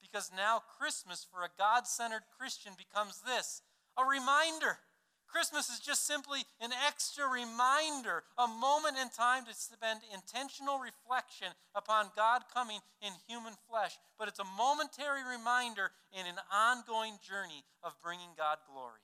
Because 0.00 0.30
now 0.34 0.62
Christmas 0.78 1.26
for 1.30 1.44
a 1.44 1.52
God 1.56 1.86
centered 1.86 2.24
Christian 2.36 2.72
becomes 2.76 3.22
this 3.26 3.62
a 3.96 4.04
reminder. 4.04 4.78
Christmas 5.26 5.68
is 5.68 5.80
just 5.80 6.06
simply 6.06 6.42
an 6.60 6.70
extra 6.86 7.26
reminder, 7.26 8.22
a 8.38 8.46
moment 8.46 8.96
in 9.00 9.08
time 9.08 9.44
to 9.46 9.54
spend 9.54 10.00
intentional 10.12 10.78
reflection 10.78 11.48
upon 11.74 12.14
God 12.14 12.42
coming 12.52 12.78
in 13.02 13.12
human 13.26 13.54
flesh. 13.68 13.98
But 14.18 14.28
it's 14.28 14.38
a 14.38 14.56
momentary 14.56 15.26
reminder 15.26 15.90
in 16.12 16.26
an 16.26 16.38
ongoing 16.52 17.18
journey 17.22 17.64
of 17.82 17.98
bringing 18.02 18.30
God 18.36 18.58
glory. 18.70 19.02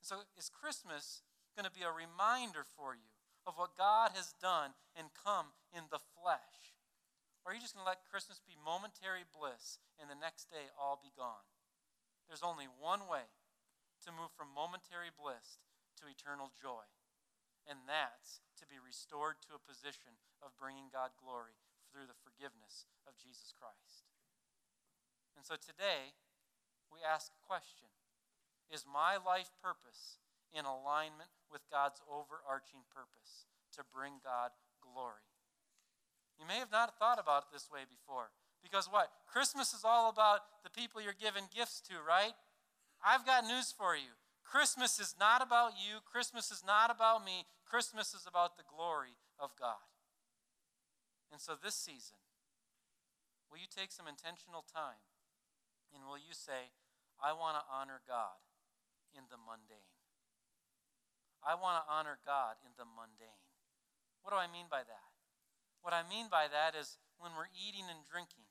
So, 0.00 0.24
is 0.38 0.48
Christmas 0.48 1.20
going 1.58 1.66
to 1.66 1.74
be 1.74 1.82
a 1.82 1.90
reminder 1.90 2.62
for 2.78 2.94
you 2.94 3.10
of 3.42 3.58
what 3.58 3.74
God 3.74 4.14
has 4.14 4.30
done 4.38 4.78
and 4.94 5.10
come 5.10 5.50
in 5.74 5.90
the 5.90 5.98
flesh? 5.98 6.78
Or 7.42 7.50
are 7.50 7.54
you 7.58 7.58
just 7.58 7.74
going 7.74 7.82
to 7.82 7.90
let 7.90 8.06
Christmas 8.06 8.38
be 8.38 8.54
momentary 8.54 9.26
bliss 9.26 9.82
and 9.98 10.06
the 10.06 10.14
next 10.14 10.46
day 10.54 10.70
all 10.78 11.02
be 11.02 11.10
gone? 11.10 11.50
There's 12.30 12.46
only 12.46 12.70
one 12.70 13.10
way 13.10 13.26
to 14.06 14.14
move 14.14 14.30
from 14.38 14.54
momentary 14.54 15.10
bliss 15.10 15.58
to 15.98 16.06
eternal 16.06 16.54
joy, 16.54 16.86
and 17.66 17.90
that's 17.90 18.38
to 18.62 18.70
be 18.70 18.78
restored 18.78 19.42
to 19.42 19.58
a 19.58 19.66
position 19.66 20.14
of 20.38 20.54
bringing 20.62 20.94
God 20.94 21.18
glory 21.18 21.58
through 21.90 22.06
the 22.06 22.22
forgiveness 22.22 22.86
of 23.02 23.18
Jesus 23.18 23.50
Christ. 23.50 24.06
And 25.34 25.42
so 25.42 25.58
today, 25.58 26.14
we 26.86 27.02
ask 27.02 27.34
a 27.34 27.42
question 27.42 27.90
Is 28.70 28.86
my 28.86 29.18
life 29.18 29.50
purpose 29.58 30.22
in 30.52 30.64
alignment 30.64 31.30
with 31.52 31.62
God's 31.70 32.00
overarching 32.08 32.86
purpose 32.88 33.48
to 33.76 33.84
bring 33.88 34.20
God 34.24 34.52
glory? 34.80 35.26
You 36.38 36.46
may 36.46 36.62
have 36.62 36.70
not 36.70 36.98
thought 36.98 37.18
about 37.18 37.48
it 37.48 37.52
this 37.52 37.68
way 37.70 37.82
before. 37.88 38.30
Because 38.62 38.86
what? 38.86 39.10
Christmas 39.26 39.74
is 39.74 39.82
all 39.84 40.10
about 40.10 40.40
the 40.62 40.70
people 40.70 41.02
you're 41.02 41.18
giving 41.18 41.46
gifts 41.54 41.80
to, 41.90 41.94
right? 42.02 42.34
I've 43.02 43.26
got 43.26 43.44
news 43.46 43.74
for 43.76 43.94
you. 43.94 44.18
Christmas 44.42 44.98
is 44.98 45.14
not 45.18 45.42
about 45.42 45.76
you. 45.76 46.00
Christmas 46.02 46.50
is 46.50 46.62
not 46.66 46.90
about 46.90 47.24
me. 47.24 47.44
Christmas 47.68 48.14
is 48.14 48.24
about 48.26 48.56
the 48.56 48.64
glory 48.64 49.20
of 49.38 49.52
God. 49.58 49.84
And 51.30 51.40
so 51.40 51.52
this 51.52 51.76
season, 51.76 52.16
will 53.50 53.58
you 53.58 53.68
take 53.68 53.92
some 53.92 54.08
intentional 54.08 54.64
time 54.64 55.04
and 55.92 56.08
will 56.08 56.16
you 56.16 56.32
say, 56.32 56.72
I 57.20 57.36
want 57.36 57.60
to 57.60 57.68
honor 57.68 58.00
God 58.08 58.40
in 59.12 59.28
the 59.28 59.36
mundane? 59.36 59.97
I 61.44 61.54
want 61.54 61.80
to 61.80 61.88
honor 61.90 62.18
God 62.26 62.58
in 62.66 62.72
the 62.76 62.84
mundane. 62.84 63.42
What 64.22 64.34
do 64.34 64.38
I 64.38 64.50
mean 64.50 64.66
by 64.70 64.82
that? 64.82 65.08
What 65.82 65.94
I 65.94 66.02
mean 66.04 66.26
by 66.30 66.50
that 66.50 66.74
is 66.74 66.98
when 67.18 67.32
we're 67.38 67.50
eating 67.54 67.86
and 67.88 68.02
drinking, 68.10 68.46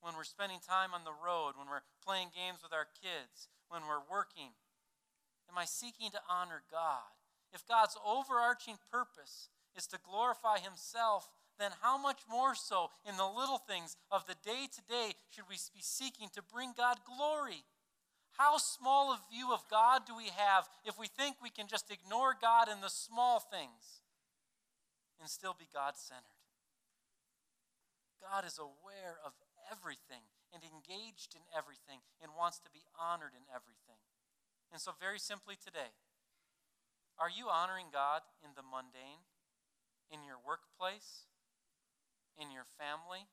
when 0.00 0.16
we're 0.16 0.28
spending 0.28 0.58
time 0.58 0.96
on 0.96 1.04
the 1.04 1.14
road, 1.14 1.54
when 1.54 1.68
we're 1.68 1.86
playing 2.02 2.34
games 2.34 2.64
with 2.64 2.72
our 2.72 2.88
kids, 2.98 3.52
when 3.68 3.86
we're 3.86 4.02
working, 4.10 4.56
am 5.48 5.56
I 5.56 5.64
seeking 5.64 6.10
to 6.10 6.20
honor 6.28 6.64
God? 6.72 7.12
If 7.52 7.68
God's 7.68 7.96
overarching 8.00 8.80
purpose 8.90 9.52
is 9.76 9.86
to 9.88 10.00
glorify 10.02 10.58
Himself, 10.58 11.28
then 11.58 11.70
how 11.80 12.00
much 12.00 12.20
more 12.28 12.54
so 12.54 12.88
in 13.06 13.16
the 13.16 13.28
little 13.28 13.58
things 13.58 13.96
of 14.10 14.26
the 14.26 14.36
day 14.42 14.66
to 14.72 14.82
day 14.88 15.12
should 15.30 15.48
we 15.48 15.56
be 15.72 15.84
seeking 15.84 16.28
to 16.34 16.42
bring 16.42 16.72
God 16.76 16.98
glory? 17.04 17.64
How 18.38 18.56
small 18.56 19.12
a 19.12 19.20
view 19.32 19.52
of 19.52 19.62
God 19.70 20.02
do 20.06 20.16
we 20.16 20.30
have 20.36 20.68
if 20.84 20.98
we 20.98 21.06
think 21.06 21.36
we 21.42 21.50
can 21.50 21.68
just 21.68 21.90
ignore 21.90 22.34
God 22.40 22.68
in 22.68 22.80
the 22.80 22.90
small 22.90 23.38
things? 23.40 24.02
and 25.22 25.30
still 25.30 25.54
be 25.54 25.70
God 25.70 25.94
centered. 25.94 26.42
God 28.18 28.42
is 28.42 28.58
aware 28.58 29.22
of 29.22 29.38
everything 29.70 30.26
and 30.50 30.66
engaged 30.66 31.38
in 31.38 31.46
everything 31.54 32.02
and 32.18 32.34
wants 32.34 32.58
to 32.66 32.74
be 32.74 32.82
honored 32.98 33.38
in 33.38 33.46
everything. 33.46 34.02
And 34.74 34.82
so, 34.82 34.90
very 34.98 35.22
simply 35.22 35.54
today, 35.54 35.94
are 37.22 37.30
you 37.30 37.46
honoring 37.46 37.94
God 37.94 38.26
in 38.42 38.58
the 38.58 38.66
mundane, 38.66 39.22
in 40.10 40.26
your 40.26 40.42
workplace, 40.42 41.30
in 42.34 42.50
your 42.50 42.66
family, 42.74 43.30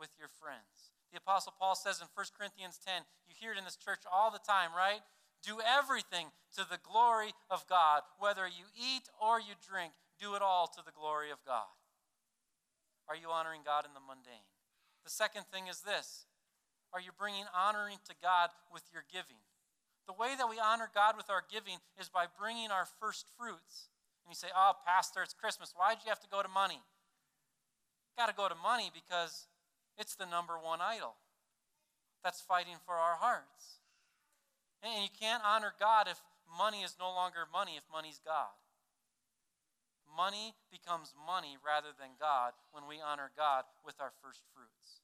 with 0.00 0.16
your 0.16 0.32
friends? 0.32 0.96
The 1.12 1.20
Apostle 1.20 1.52
Paul 1.60 1.76
says 1.76 2.00
in 2.00 2.08
1 2.16 2.26
Corinthians 2.32 2.80
10, 2.80 3.04
you 3.28 3.36
hear 3.36 3.52
it 3.52 3.60
in 3.60 3.68
this 3.68 3.76
church 3.76 4.00
all 4.08 4.32
the 4.32 4.40
time, 4.40 4.72
right? 4.72 5.04
Do 5.44 5.60
everything 5.60 6.32
to 6.56 6.64
the 6.64 6.80
glory 6.80 7.36
of 7.52 7.68
God. 7.68 8.00
Whether 8.18 8.48
you 8.48 8.64
eat 8.72 9.12
or 9.20 9.36
you 9.36 9.52
drink, 9.60 9.92
do 10.16 10.34
it 10.34 10.42
all 10.42 10.66
to 10.72 10.80
the 10.80 10.94
glory 10.96 11.28
of 11.28 11.44
God. 11.44 11.68
Are 13.08 13.16
you 13.16 13.28
honoring 13.28 13.60
God 13.60 13.84
in 13.84 13.92
the 13.92 14.00
mundane? 14.00 14.48
The 15.04 15.12
second 15.12 15.44
thing 15.52 15.66
is 15.68 15.82
this 15.82 16.24
Are 16.94 17.00
you 17.00 17.10
bringing 17.12 17.44
honoring 17.52 17.98
to 18.08 18.14
God 18.22 18.48
with 18.72 18.88
your 18.88 19.04
giving? 19.12 19.42
The 20.06 20.16
way 20.16 20.32
that 20.38 20.48
we 20.48 20.56
honor 20.56 20.88
God 20.94 21.16
with 21.16 21.28
our 21.28 21.44
giving 21.44 21.78
is 22.00 22.08
by 22.08 22.26
bringing 22.26 22.70
our 22.70 22.86
first 22.98 23.26
fruits. 23.36 23.92
And 24.24 24.30
you 24.30 24.38
say, 24.38 24.48
Oh, 24.54 24.72
Pastor, 24.86 25.22
it's 25.22 25.34
Christmas. 25.34 25.74
Why'd 25.76 25.98
you 26.04 26.08
have 26.08 26.22
to 26.22 26.30
go 26.30 26.40
to 26.40 26.48
money? 26.48 26.80
Got 28.16 28.30
to 28.30 28.34
go 28.34 28.48
to 28.48 28.54
money 28.54 28.90
because 28.94 29.46
it's 29.98 30.14
the 30.14 30.26
number 30.26 30.54
one 30.54 30.80
idol 30.80 31.16
that's 32.22 32.40
fighting 32.40 32.78
for 32.86 32.94
our 32.94 33.16
hearts. 33.18 33.82
And 34.82 35.02
you 35.02 35.10
can't 35.10 35.42
honor 35.46 35.74
God 35.78 36.06
if 36.10 36.18
money 36.46 36.82
is 36.82 36.98
no 36.98 37.10
longer 37.10 37.46
money, 37.50 37.78
if 37.78 37.86
money's 37.90 38.18
God. 38.22 38.54
Money 40.06 40.54
becomes 40.68 41.14
money 41.16 41.56
rather 41.62 41.94
than 41.94 42.20
God 42.20 42.52
when 42.70 42.84
we 42.84 43.00
honor 43.00 43.32
God 43.32 43.64
with 43.86 43.96
our 44.02 44.12
first 44.20 44.44
fruits. 44.52 45.00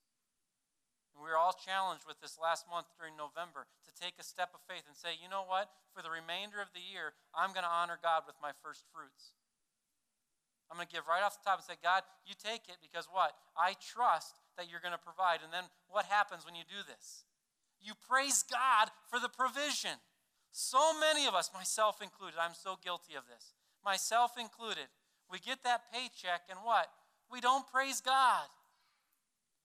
And 1.15 1.25
we 1.25 1.31
were 1.33 1.41
all 1.41 1.57
challenged 1.57 2.05
with 2.07 2.21
this 2.21 2.39
last 2.39 2.69
month 2.69 2.87
during 2.95 3.17
November 3.17 3.67
to 3.89 3.93
take 3.95 4.21
a 4.21 4.27
step 4.27 4.53
of 4.55 4.63
faith 4.69 4.85
and 4.87 4.95
say, 4.95 5.17
you 5.17 5.27
know 5.27 5.43
what? 5.43 5.73
For 5.91 6.05
the 6.05 6.13
remainder 6.13 6.61
of 6.61 6.71
the 6.77 6.85
year, 6.85 7.17
I'm 7.35 7.57
going 7.57 7.67
to 7.67 7.73
honor 7.73 7.99
God 7.99 8.29
with 8.29 8.39
my 8.39 8.53
first 8.63 8.87
fruits. 8.93 9.35
I'm 10.69 10.77
going 10.77 10.87
to 10.87 10.95
give 10.95 11.09
right 11.09 11.25
off 11.25 11.41
the 11.41 11.47
top 11.49 11.65
and 11.65 11.67
say, 11.67 11.81
God, 11.81 12.05
you 12.29 12.37
take 12.37 12.69
it 12.69 12.79
because 12.85 13.09
what? 13.09 13.33
I 13.57 13.75
trust 13.81 14.37
that 14.59 14.69
you're 14.69 14.83
going 14.83 14.93
to 14.93 15.01
provide. 15.01 15.41
And 15.43 15.55
then 15.55 15.65
what 15.89 16.05
happens 16.05 16.45
when 16.45 16.59
you 16.59 16.67
do 16.69 16.83
this? 16.85 17.25
You 17.81 17.95
praise 17.95 18.43
God 18.43 18.91
for 19.09 19.23
the 19.23 19.31
provision. 19.31 20.03
So 20.51 20.99
many 20.99 21.27
of 21.27 21.35
us, 21.35 21.55
myself 21.55 22.03
included, 22.03 22.37
I'm 22.37 22.59
so 22.59 22.77
guilty 22.83 23.15
of 23.15 23.25
this. 23.31 23.55
myself 23.85 24.33
included, 24.39 24.91
we 25.31 25.39
get 25.39 25.63
that 25.65 25.93
paycheck 25.93 26.43
and 26.51 26.59
what? 26.63 26.91
We 27.31 27.41
don't 27.41 27.67
praise 27.67 28.01
God. 28.01 28.49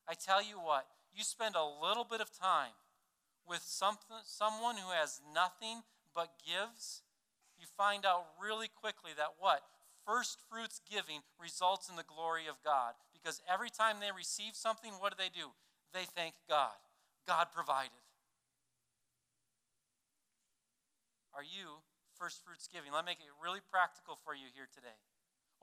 I 0.08 0.14
tell 0.14 0.44
you 0.44 0.56
what, 0.56 0.86
you 1.16 1.24
spend 1.24 1.56
a 1.56 1.64
little 1.64 2.04
bit 2.04 2.22
of 2.22 2.30
time 2.38 2.76
with 3.48 3.62
something, 3.64 4.24
someone 4.24 4.76
who 4.76 4.92
has 4.92 5.22
nothing 5.34 5.84
but 6.16 6.36
gives, 6.46 7.02
you 7.60 7.66
find 7.78 8.06
out 8.06 8.28
really 8.42 8.68
quickly 8.68 9.12
that 9.18 9.40
what? 9.40 9.62
First 10.06 10.40
fruits 10.50 10.82
giving 10.90 11.24
results 11.40 11.90
in 11.90 11.96
the 11.96 12.04
glory 12.04 12.48
of 12.48 12.60
God. 12.64 12.94
Because 13.24 13.40
every 13.48 13.72
time 13.72 14.04
they 14.04 14.12
receive 14.12 14.52
something, 14.52 14.92
what 15.00 15.16
do 15.16 15.18
they 15.18 15.32
do? 15.32 15.56
They 15.96 16.04
thank 16.04 16.36
God. 16.52 16.76
God 17.24 17.48
provided. 17.56 18.04
Are 21.32 21.48
you 21.48 21.80
first 22.20 22.44
fruits 22.44 22.68
giving? 22.68 22.92
Let 22.92 23.08
me 23.08 23.16
make 23.16 23.24
it 23.24 23.32
really 23.40 23.64
practical 23.72 24.20
for 24.20 24.36
you 24.36 24.52
here 24.52 24.68
today. 24.68 25.00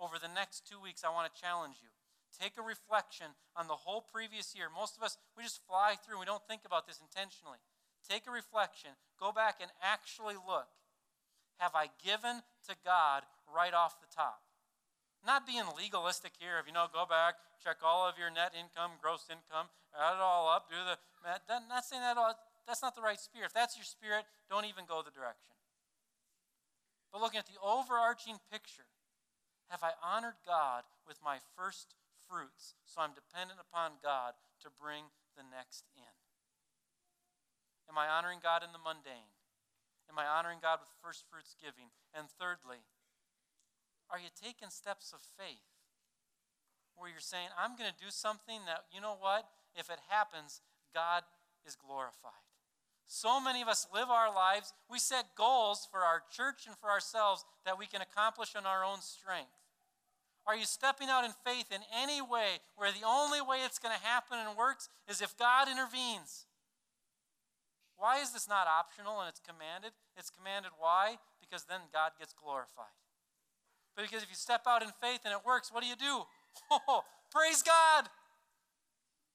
Over 0.00 0.16
the 0.16 0.32
next 0.32 0.64
two 0.64 0.80
weeks, 0.80 1.04
I 1.04 1.12
want 1.12 1.28
to 1.28 1.36
challenge 1.36 1.76
you. 1.84 1.92
Take 2.32 2.56
a 2.56 2.64
reflection 2.64 3.36
on 3.52 3.68
the 3.68 3.84
whole 3.84 4.00
previous 4.00 4.56
year. 4.56 4.72
Most 4.72 4.96
of 4.96 5.02
us, 5.02 5.18
we 5.36 5.44
just 5.44 5.60
fly 5.68 6.00
through. 6.00 6.18
We 6.18 6.24
don't 6.24 6.46
think 6.48 6.62
about 6.64 6.88
this 6.88 6.96
intentionally. 6.96 7.60
Take 8.08 8.24
a 8.24 8.32
reflection. 8.32 8.96
Go 9.20 9.32
back 9.36 9.60
and 9.60 9.70
actually 9.84 10.40
look. 10.40 10.72
Have 11.58 11.74
I 11.74 11.92
given 12.00 12.40
to 12.66 12.74
God 12.84 13.28
right 13.44 13.74
off 13.74 14.00
the 14.00 14.08
top? 14.08 14.40
Not 15.24 15.46
being 15.46 15.64
legalistic 15.76 16.32
here, 16.40 16.56
if 16.56 16.66
you 16.66 16.72
know, 16.72 16.88
go 16.88 17.04
back, 17.04 17.36
check 17.60 17.84
all 17.84 18.08
of 18.08 18.16
your 18.16 18.32
net 18.32 18.56
income, 18.56 18.96
gross 19.04 19.28
income, 19.28 19.68
add 19.92 20.16
it 20.16 20.24
all 20.24 20.48
up, 20.48 20.72
do 20.72 20.80
the 20.80 20.96
math. 21.20 21.44
Not 21.48 21.84
saying 21.84 22.00
that 22.00 22.16
all, 22.16 22.32
that's 22.66 22.80
not 22.80 22.96
the 22.96 23.04
right 23.04 23.20
spirit. 23.20 23.52
If 23.52 23.54
that's 23.54 23.76
your 23.76 23.84
spirit, 23.84 24.24
don't 24.48 24.64
even 24.64 24.88
go 24.88 25.04
the 25.04 25.12
direction. 25.12 25.52
But 27.12 27.20
looking 27.20 27.42
at 27.42 27.50
the 27.50 27.60
overarching 27.60 28.40
picture, 28.48 28.88
have 29.68 29.84
I 29.84 29.92
honored 30.00 30.40
God 30.46 30.88
with 31.06 31.20
my 31.20 31.38
first 31.52 31.94
fruits 32.24 32.74
so 32.86 33.02
I'm 33.02 33.12
dependent 33.12 33.60
upon 33.60 34.00
God 34.02 34.34
to 34.64 34.72
bring 34.72 35.12
the 35.36 35.44
next 35.44 35.84
in? 35.94 36.14
Am 37.90 37.98
I 37.98 38.06
honoring 38.06 38.38
God 38.38 38.62
in 38.62 38.70
the 38.70 38.80
mundane? 38.80 39.34
Am 40.06 40.18
I 40.18 40.26
honoring 40.26 40.62
God 40.62 40.78
with 40.78 40.90
first 41.02 41.26
fruits 41.26 41.58
giving? 41.58 41.90
And 42.14 42.30
thirdly, 42.30 42.86
are 44.10 44.18
you 44.18 44.28
taking 44.34 44.70
steps 44.70 45.12
of 45.12 45.20
faith 45.38 45.64
where 46.96 47.08
you're 47.08 47.22
saying, 47.22 47.48
I'm 47.56 47.76
going 47.76 47.88
to 47.88 48.04
do 48.04 48.10
something 48.10 48.60
that, 48.66 48.84
you 48.92 49.00
know 49.00 49.16
what? 49.18 49.48
If 49.74 49.88
it 49.88 49.98
happens, 50.08 50.60
God 50.92 51.22
is 51.66 51.76
glorified. 51.76 52.44
So 53.06 53.40
many 53.40 53.62
of 53.62 53.68
us 53.68 53.88
live 53.92 54.08
our 54.08 54.32
lives, 54.32 54.72
we 54.90 54.98
set 54.98 55.34
goals 55.34 55.88
for 55.90 56.00
our 56.00 56.22
church 56.30 56.66
and 56.66 56.76
for 56.76 56.90
ourselves 56.90 57.44
that 57.64 57.78
we 57.78 57.86
can 57.86 58.02
accomplish 58.02 58.54
on 58.54 58.66
our 58.66 58.84
own 58.84 59.00
strength. 59.00 59.50
Are 60.46 60.56
you 60.56 60.64
stepping 60.64 61.08
out 61.08 61.24
in 61.24 61.32
faith 61.44 61.72
in 61.72 61.80
any 61.94 62.22
way 62.22 62.62
where 62.76 62.92
the 62.92 63.06
only 63.06 63.40
way 63.40 63.58
it's 63.64 63.78
going 63.78 63.94
to 63.96 64.06
happen 64.06 64.38
and 64.38 64.56
works 64.56 64.88
is 65.08 65.20
if 65.20 65.36
God 65.36 65.68
intervenes? 65.68 66.46
Why 67.96 68.20
is 68.20 68.32
this 68.32 68.48
not 68.48 68.66
optional 68.66 69.20
and 69.20 69.28
it's 69.28 69.40
commanded? 69.40 69.92
It's 70.16 70.30
commanded 70.30 70.72
why? 70.78 71.16
Because 71.40 71.64
then 71.64 71.80
God 71.92 72.12
gets 72.18 72.32
glorified. 72.32 72.99
Because 73.96 74.22
if 74.22 74.30
you 74.30 74.36
step 74.36 74.62
out 74.66 74.82
in 74.82 74.88
faith 75.00 75.20
and 75.24 75.32
it 75.32 75.44
works, 75.44 75.72
what 75.72 75.82
do 75.82 75.88
you 75.88 75.96
do? 75.96 76.22
Praise 77.30 77.62
God! 77.62 78.08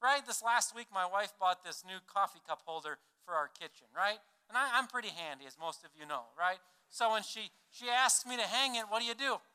Right? 0.02 0.26
This 0.26 0.44
last 0.44 0.76
week, 0.76 0.88
my 0.94 1.06
wife 1.06 1.34
bought 1.40 1.64
this 1.64 1.84
new 1.86 1.98
coffee 2.06 2.42
cup 2.48 2.62
holder 2.66 2.98
for 3.26 3.34
our 3.34 3.48
kitchen, 3.48 3.88
right? 3.96 4.20
And 4.50 4.58
I, 4.58 4.78
am 4.78 4.88
pretty 4.88 5.10
handy, 5.10 5.46
as 5.48 5.58
most 5.60 5.84
of 5.84 5.92
you 6.00 6.06
know, 6.06 6.30
right? 6.38 6.60
So 6.90 7.12
when 7.12 7.24
she, 7.24 7.50
she 7.72 7.90
asks 7.90 8.26
me 8.26 8.38
to 8.38 8.44
hang 8.44 8.76
it, 8.76 8.86
what 8.90 9.02
do 9.02 9.08
you 9.08 9.16
do? 9.16 9.38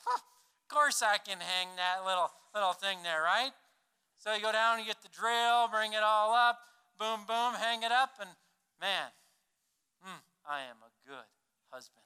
Of 0.70 0.76
course 0.78 1.02
I 1.02 1.18
can 1.18 1.42
hang 1.42 1.66
that 1.82 2.06
little, 2.06 2.30
little 2.54 2.74
thing 2.74 3.02
there, 3.02 3.26
right? 3.26 3.50
So 4.22 4.32
you 4.32 4.40
go 4.40 4.52
down, 4.52 4.78
you 4.78 4.86
get 4.86 5.02
the 5.02 5.08
drill, 5.10 5.66
bring 5.66 5.94
it 5.94 6.04
all 6.04 6.32
up, 6.32 6.60
boom, 6.96 7.26
boom, 7.26 7.58
hang 7.58 7.82
it 7.82 7.90
up, 7.90 8.10
and 8.20 8.30
man, 8.80 9.10
hmm, 10.00 10.22
I 10.46 10.60
am 10.70 10.78
a 10.78 10.92
good 11.08 11.26
husband. 11.70 12.04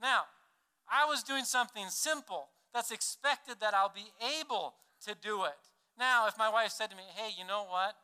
Now, 0.00 0.24
I 0.90 1.06
was 1.06 1.22
doing 1.22 1.44
something 1.44 1.88
simple 1.88 2.48
that's 2.72 2.90
expected 2.90 3.56
that 3.60 3.74
I'll 3.74 3.92
be 3.94 4.12
able 4.40 4.74
to 5.06 5.14
do 5.14 5.44
it. 5.44 5.58
Now, 5.98 6.26
if 6.26 6.36
my 6.36 6.50
wife 6.50 6.70
said 6.70 6.90
to 6.90 6.96
me, 6.96 7.04
hey, 7.14 7.30
you 7.38 7.46
know 7.46 7.64
what? 7.68 7.94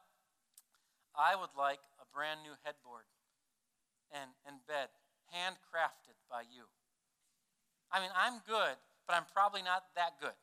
I 1.16 1.34
would 1.34 1.50
like 1.58 1.80
a 2.00 2.06
brand 2.14 2.40
new 2.42 2.54
headboard 2.62 3.04
and, 4.14 4.30
and 4.46 4.56
bed, 4.66 4.88
handcrafted 5.34 6.14
by 6.30 6.42
you. 6.42 6.70
I 7.90 8.00
mean, 8.00 8.10
I'm 8.14 8.40
good, 8.46 8.78
but 9.06 9.16
I'm 9.16 9.26
probably 9.34 9.62
not 9.62 9.84
that 9.96 10.20
good. 10.20 10.38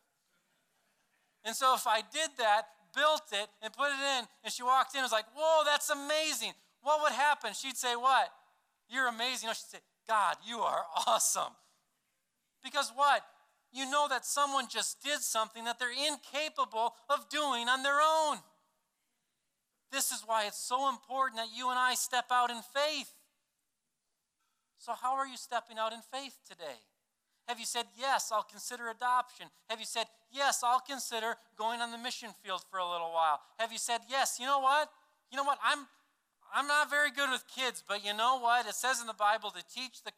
And 1.46 1.56
so 1.56 1.74
if 1.76 1.88
I 1.88 2.02
did 2.02 2.30
that, 2.38 2.68
built 2.94 3.32
it, 3.32 3.48
and 3.62 3.72
put 3.72 3.88
it 3.88 4.04
in, 4.20 4.26
and 4.44 4.52
she 4.52 4.64
walked 4.64 4.94
in 4.94 5.00
and 5.00 5.06
was 5.06 5.12
like, 5.12 5.28
whoa, 5.36 5.64
that's 5.64 5.90
amazing. 5.90 6.52
What 6.82 7.02
would 7.04 7.14
happen? 7.14 7.54
She'd 7.54 7.78
say, 7.78 7.96
what? 7.96 8.30
You're 8.90 9.08
amazing. 9.08 9.48
No, 9.48 9.54
she'd 9.54 9.72
say, 9.72 9.80
God, 10.08 10.36
you 10.46 10.60
are 10.60 10.84
awesome. 11.08 11.54
Because 12.64 12.92
what? 12.96 13.24
You 13.72 13.90
know 13.90 14.08
that 14.10 14.26
someone 14.26 14.68
just 14.70 15.02
did 15.04 15.20
something 15.20 15.66
that 15.66 15.80
they're 15.80 15.90
incapable 15.92 16.96
of 17.10 17.30
doing 17.30 17.68
on 17.68 17.84
their 17.84 18.00
own. 18.02 18.38
This 19.92 20.12
is 20.12 20.24
why 20.26 20.46
it's 20.48 20.60
so 20.60 20.90
important 20.90 21.38
that 21.38 21.56
you 21.56 21.70
and 21.70 21.80
I 21.80 21.94
step 21.96 22.26
out 22.32 22.50
in 22.50 22.62
faith. 22.74 23.12
So, 24.78 24.94
how 24.94 25.16
are 25.16 25.28
you 25.28 25.38
stepping 25.38 25.78
out 25.78 25.94
in 25.94 26.00
faith 26.12 26.38
today? 26.48 26.80
Have 27.48 27.60
you 27.60 27.66
said, 27.66 27.86
Yes, 27.98 28.32
I'll 28.32 28.44
consider 28.44 28.90
adoption? 28.90 29.48
Have 29.70 29.80
you 29.80 29.86
said, 29.86 30.06
Yes, 30.32 30.64
I'll 30.64 30.82
consider 30.82 31.36
going 31.58 31.82
on 31.82 31.92
the 31.92 31.98
mission 31.98 32.30
field 32.44 32.62
for 32.70 32.80
a 32.80 32.90
little 32.90 33.12
while? 33.12 33.40
Have 33.58 33.72
you 33.72 33.78
said, 33.78 34.02
Yes, 34.10 34.38
you 34.40 34.46
know 34.46 34.60
what? 34.60 34.90
You 35.32 35.38
know 35.38 35.44
what? 35.44 35.58
I'm, 35.64 35.88
I'm 36.54 36.68
not 36.68 36.90
very 36.90 37.12
good 37.12 37.30
with 37.32 37.44
kids, 37.48 37.84
but 37.88 38.06
you 38.06 38.16
know 38.16 38.40
what? 38.40 38.68
It 38.68 38.76
says 38.76 39.00
in 39.02 39.08
the 39.08 39.14
Bible 39.14 39.52
to 39.52 39.64
teach 39.74 40.04
the 40.04 40.12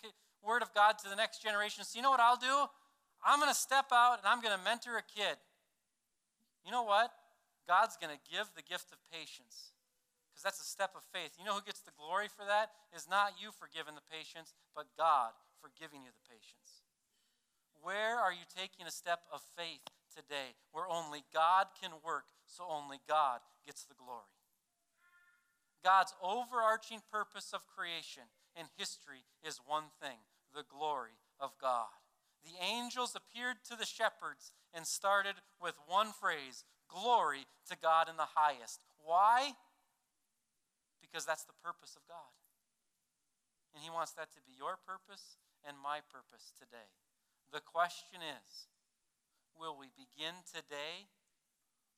Word 0.46 0.62
of 0.62 0.74
God 0.74 0.98
to 1.04 1.10
the 1.10 1.16
next 1.16 1.44
generation. 1.44 1.84
So, 1.84 1.98
you 1.98 2.04
know 2.04 2.12
what 2.12 2.20
I'll 2.20 2.40
do? 2.40 2.68
I'm 3.26 3.40
going 3.40 3.52
to 3.52 3.58
step 3.58 3.92
out 3.92 4.20
and 4.20 4.28
I'm 4.28 4.42
going 4.42 4.56
to 4.56 4.64
mentor 4.64 4.96
a 4.96 5.04
kid. 5.04 5.36
You 6.66 6.72
know 6.72 6.84
what? 6.84 7.12
God's 7.68 7.98
going 7.98 8.14
to 8.14 8.22
give 8.26 8.48
the 8.56 8.64
gift 8.64 8.92
of 8.92 8.98
patience 9.12 9.76
because 10.32 10.42
that's 10.42 10.64
a 10.64 10.68
step 10.68 10.96
of 10.96 11.04
faith. 11.12 11.36
You 11.36 11.44
know 11.44 11.60
who 11.60 11.66
gets 11.66 11.84
the 11.84 11.94
glory 12.00 12.32
for 12.32 12.48
that? 12.48 12.72
Is 12.96 13.12
not 13.12 13.36
you 13.38 13.52
for 13.52 13.68
giving 13.68 13.94
the 13.94 14.08
patience, 14.08 14.56
but 14.72 14.88
God 14.98 15.36
for 15.60 15.70
giving 15.76 16.02
you 16.02 16.12
the 16.16 16.26
patience. 16.26 16.88
Where 17.84 18.16
are 18.16 18.32
you 18.32 18.48
taking 18.48 18.88
a 18.88 18.92
step 18.92 19.28
of 19.32 19.44
faith 19.56 19.84
today 20.16 20.56
where 20.72 20.88
only 20.88 21.24
God 21.34 21.68
can 21.80 21.92
work, 22.04 22.32
so 22.48 22.64
only 22.68 23.00
God 23.08 23.44
gets 23.68 23.84
the 23.84 24.00
glory? 24.00 24.32
God's 25.84 26.16
overarching 26.24 27.00
purpose 27.12 27.52
of 27.54 27.68
creation 27.68 28.24
and 28.56 28.68
history 28.78 29.24
is 29.44 29.60
one 29.66 29.92
thing 30.02 30.20
the 30.54 30.64
glory 30.68 31.18
of 31.40 31.52
God. 31.62 31.92
The 32.44 32.56
angels 32.64 33.16
appeared 33.16 33.58
to 33.70 33.76
the 33.76 33.86
shepherds 33.86 34.52
and 34.74 34.88
started 34.88 35.36
with 35.62 35.76
one 35.88 36.12
phrase 36.12 36.64
Glory 36.90 37.46
to 37.70 37.78
God 37.78 38.10
in 38.10 38.18
the 38.18 38.34
highest. 38.34 38.82
Why? 38.98 39.54
Because 41.06 41.22
that's 41.22 41.46
the 41.46 41.54
purpose 41.62 41.94
of 41.94 42.02
God. 42.10 42.34
And 43.78 43.86
He 43.86 43.94
wants 43.94 44.18
that 44.18 44.34
to 44.34 44.42
be 44.42 44.58
your 44.58 44.74
purpose 44.82 45.38
and 45.62 45.78
my 45.78 46.02
purpose 46.02 46.50
today. 46.58 46.90
The 47.54 47.62
question 47.62 48.26
is 48.26 48.66
will 49.54 49.78
we 49.78 49.94
begin 49.94 50.42
today 50.50 51.14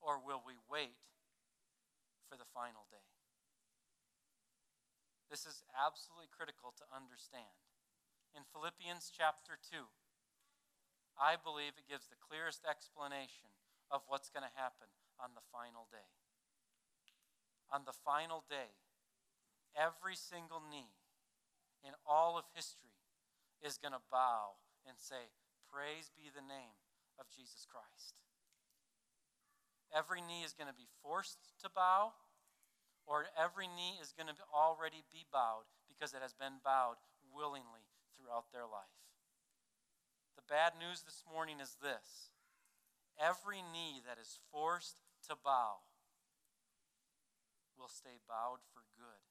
or 0.04 0.20
will 0.20 0.44
we 0.44 0.60
wait 0.68 1.00
for 2.28 2.36
the 2.36 2.48
final 2.52 2.84
day? 2.92 3.08
This 5.32 5.48
is 5.48 5.64
absolutely 5.72 6.28
critical 6.28 6.76
to 6.76 6.84
understand. 6.92 7.56
In 8.32 8.48
Philippians 8.48 9.12
chapter 9.12 9.60
2, 9.60 9.92
I 11.20 11.36
believe 11.36 11.76
it 11.76 11.92
gives 11.92 12.08
the 12.08 12.20
clearest 12.20 12.64
explanation 12.64 13.52
of 13.92 14.08
what's 14.08 14.32
going 14.32 14.48
to 14.48 14.56
happen 14.56 14.88
on 15.20 15.36
the 15.36 15.44
final 15.52 15.92
day. 15.92 16.08
On 17.68 17.84
the 17.84 17.96
final 17.96 18.48
day, 18.48 18.72
every 19.76 20.16
single 20.16 20.64
knee 20.64 20.96
in 21.84 21.92
all 22.08 22.40
of 22.40 22.48
history 22.56 22.96
is 23.60 23.76
going 23.76 23.94
to 23.94 24.10
bow 24.12 24.56
and 24.88 24.96
say, 24.96 25.36
Praise 25.68 26.12
be 26.16 26.32
the 26.32 26.44
name 26.44 26.80
of 27.20 27.28
Jesus 27.32 27.68
Christ. 27.68 28.16
Every 29.92 30.24
knee 30.24 30.48
is 30.48 30.56
going 30.56 30.72
to 30.72 30.76
be 30.76 30.88
forced 31.04 31.52
to 31.64 31.68
bow, 31.68 32.16
or 33.04 33.28
every 33.36 33.68
knee 33.68 34.00
is 34.00 34.16
going 34.16 34.32
to 34.32 34.36
already 34.56 35.04
be 35.12 35.28
bowed 35.28 35.68
because 35.92 36.16
it 36.16 36.24
has 36.24 36.32
been 36.32 36.64
bowed 36.64 37.00
willingly 37.28 37.91
throughout 38.22 38.54
their 38.54 38.70
life. 38.70 39.02
The 40.38 40.46
bad 40.46 40.78
news 40.78 41.02
this 41.02 41.26
morning 41.26 41.58
is 41.58 41.82
this 41.82 42.30
Every 43.18 43.66
knee 43.66 44.06
that 44.06 44.22
is 44.22 44.38
forced 44.54 45.02
to 45.26 45.34
bow 45.34 45.82
will 47.74 47.90
stay 47.90 48.22
bowed 48.30 48.62
for 48.70 48.86
good 48.94 49.26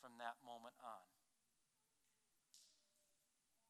from 0.00 0.16
that 0.16 0.40
moment 0.40 0.80
on. 0.80 1.04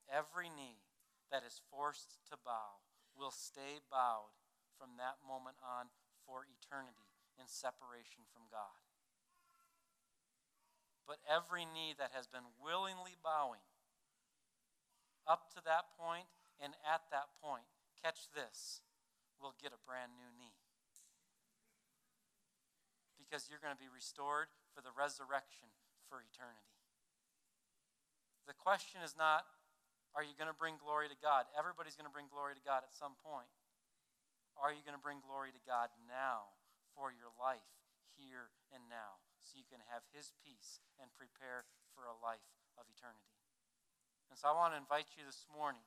Every 0.07 0.47
knee 0.47 0.87
that 1.35 1.43
is 1.43 1.59
forced 1.71 2.23
to 2.31 2.39
bow 2.39 2.83
will 3.15 3.35
stay 3.35 3.83
bowed 3.91 4.35
from 4.79 4.99
that 4.99 5.23
moment 5.23 5.59
on 5.63 5.91
for 6.27 6.47
eternity 6.47 7.11
in 7.39 7.47
separation 7.47 8.27
from 8.31 8.47
God. 8.51 8.83
But 11.07 11.23
every 11.27 11.67
knee 11.67 11.95
that 11.99 12.15
has 12.15 12.31
been 12.31 12.55
willingly 12.59 13.19
bowing 13.19 13.67
up 15.31 15.55
to 15.55 15.63
that 15.63 15.95
point 15.95 16.27
and 16.59 16.75
at 16.83 17.07
that 17.15 17.31
point, 17.39 17.65
catch 18.03 18.27
this, 18.35 18.83
we'll 19.39 19.55
get 19.63 19.71
a 19.71 19.81
brand 19.87 20.19
new 20.19 20.27
knee. 20.35 20.59
Because 23.15 23.47
you're 23.47 23.63
going 23.63 23.73
to 23.73 23.79
be 23.79 23.87
restored 23.87 24.51
for 24.75 24.83
the 24.83 24.91
resurrection 24.91 25.71
for 26.11 26.19
eternity. 26.19 26.75
The 28.51 28.59
question 28.59 29.07
is 29.07 29.15
not, 29.15 29.47
are 30.19 30.27
you 30.27 30.35
going 30.35 30.51
to 30.51 30.59
bring 30.59 30.75
glory 30.83 31.07
to 31.07 31.15
God? 31.23 31.47
Everybody's 31.55 31.95
going 31.95 32.11
to 32.11 32.13
bring 32.13 32.27
glory 32.27 32.59
to 32.59 32.65
God 32.67 32.83
at 32.83 32.91
some 32.91 33.15
point. 33.23 33.47
Are 34.59 34.75
you 34.75 34.83
going 34.83 34.99
to 34.99 35.01
bring 35.01 35.23
glory 35.23 35.55
to 35.55 35.63
God 35.63 35.95
now 36.11 36.59
for 36.99 37.15
your 37.15 37.31
life, 37.39 37.71
here 38.19 38.51
and 38.75 38.83
now, 38.91 39.23
so 39.39 39.55
you 39.55 39.65
can 39.71 39.81
have 39.87 40.03
His 40.11 40.35
peace 40.43 40.83
and 40.99 41.09
prepare 41.15 41.65
for 41.95 42.11
a 42.11 42.19
life 42.19 42.45
of 42.75 42.91
eternity? 42.91 43.40
And 44.31 44.39
so 44.39 44.47
I 44.47 44.55
want 44.55 44.73
to 44.73 44.81
invite 44.81 45.11
you 45.19 45.27
this 45.27 45.43
morning 45.51 45.83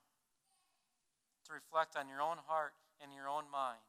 to 1.47 1.55
reflect 1.55 1.95
on 1.95 2.11
your 2.11 2.19
own 2.19 2.43
heart 2.43 2.75
and 2.99 3.15
your 3.15 3.31
own 3.31 3.47
mind 3.47 3.81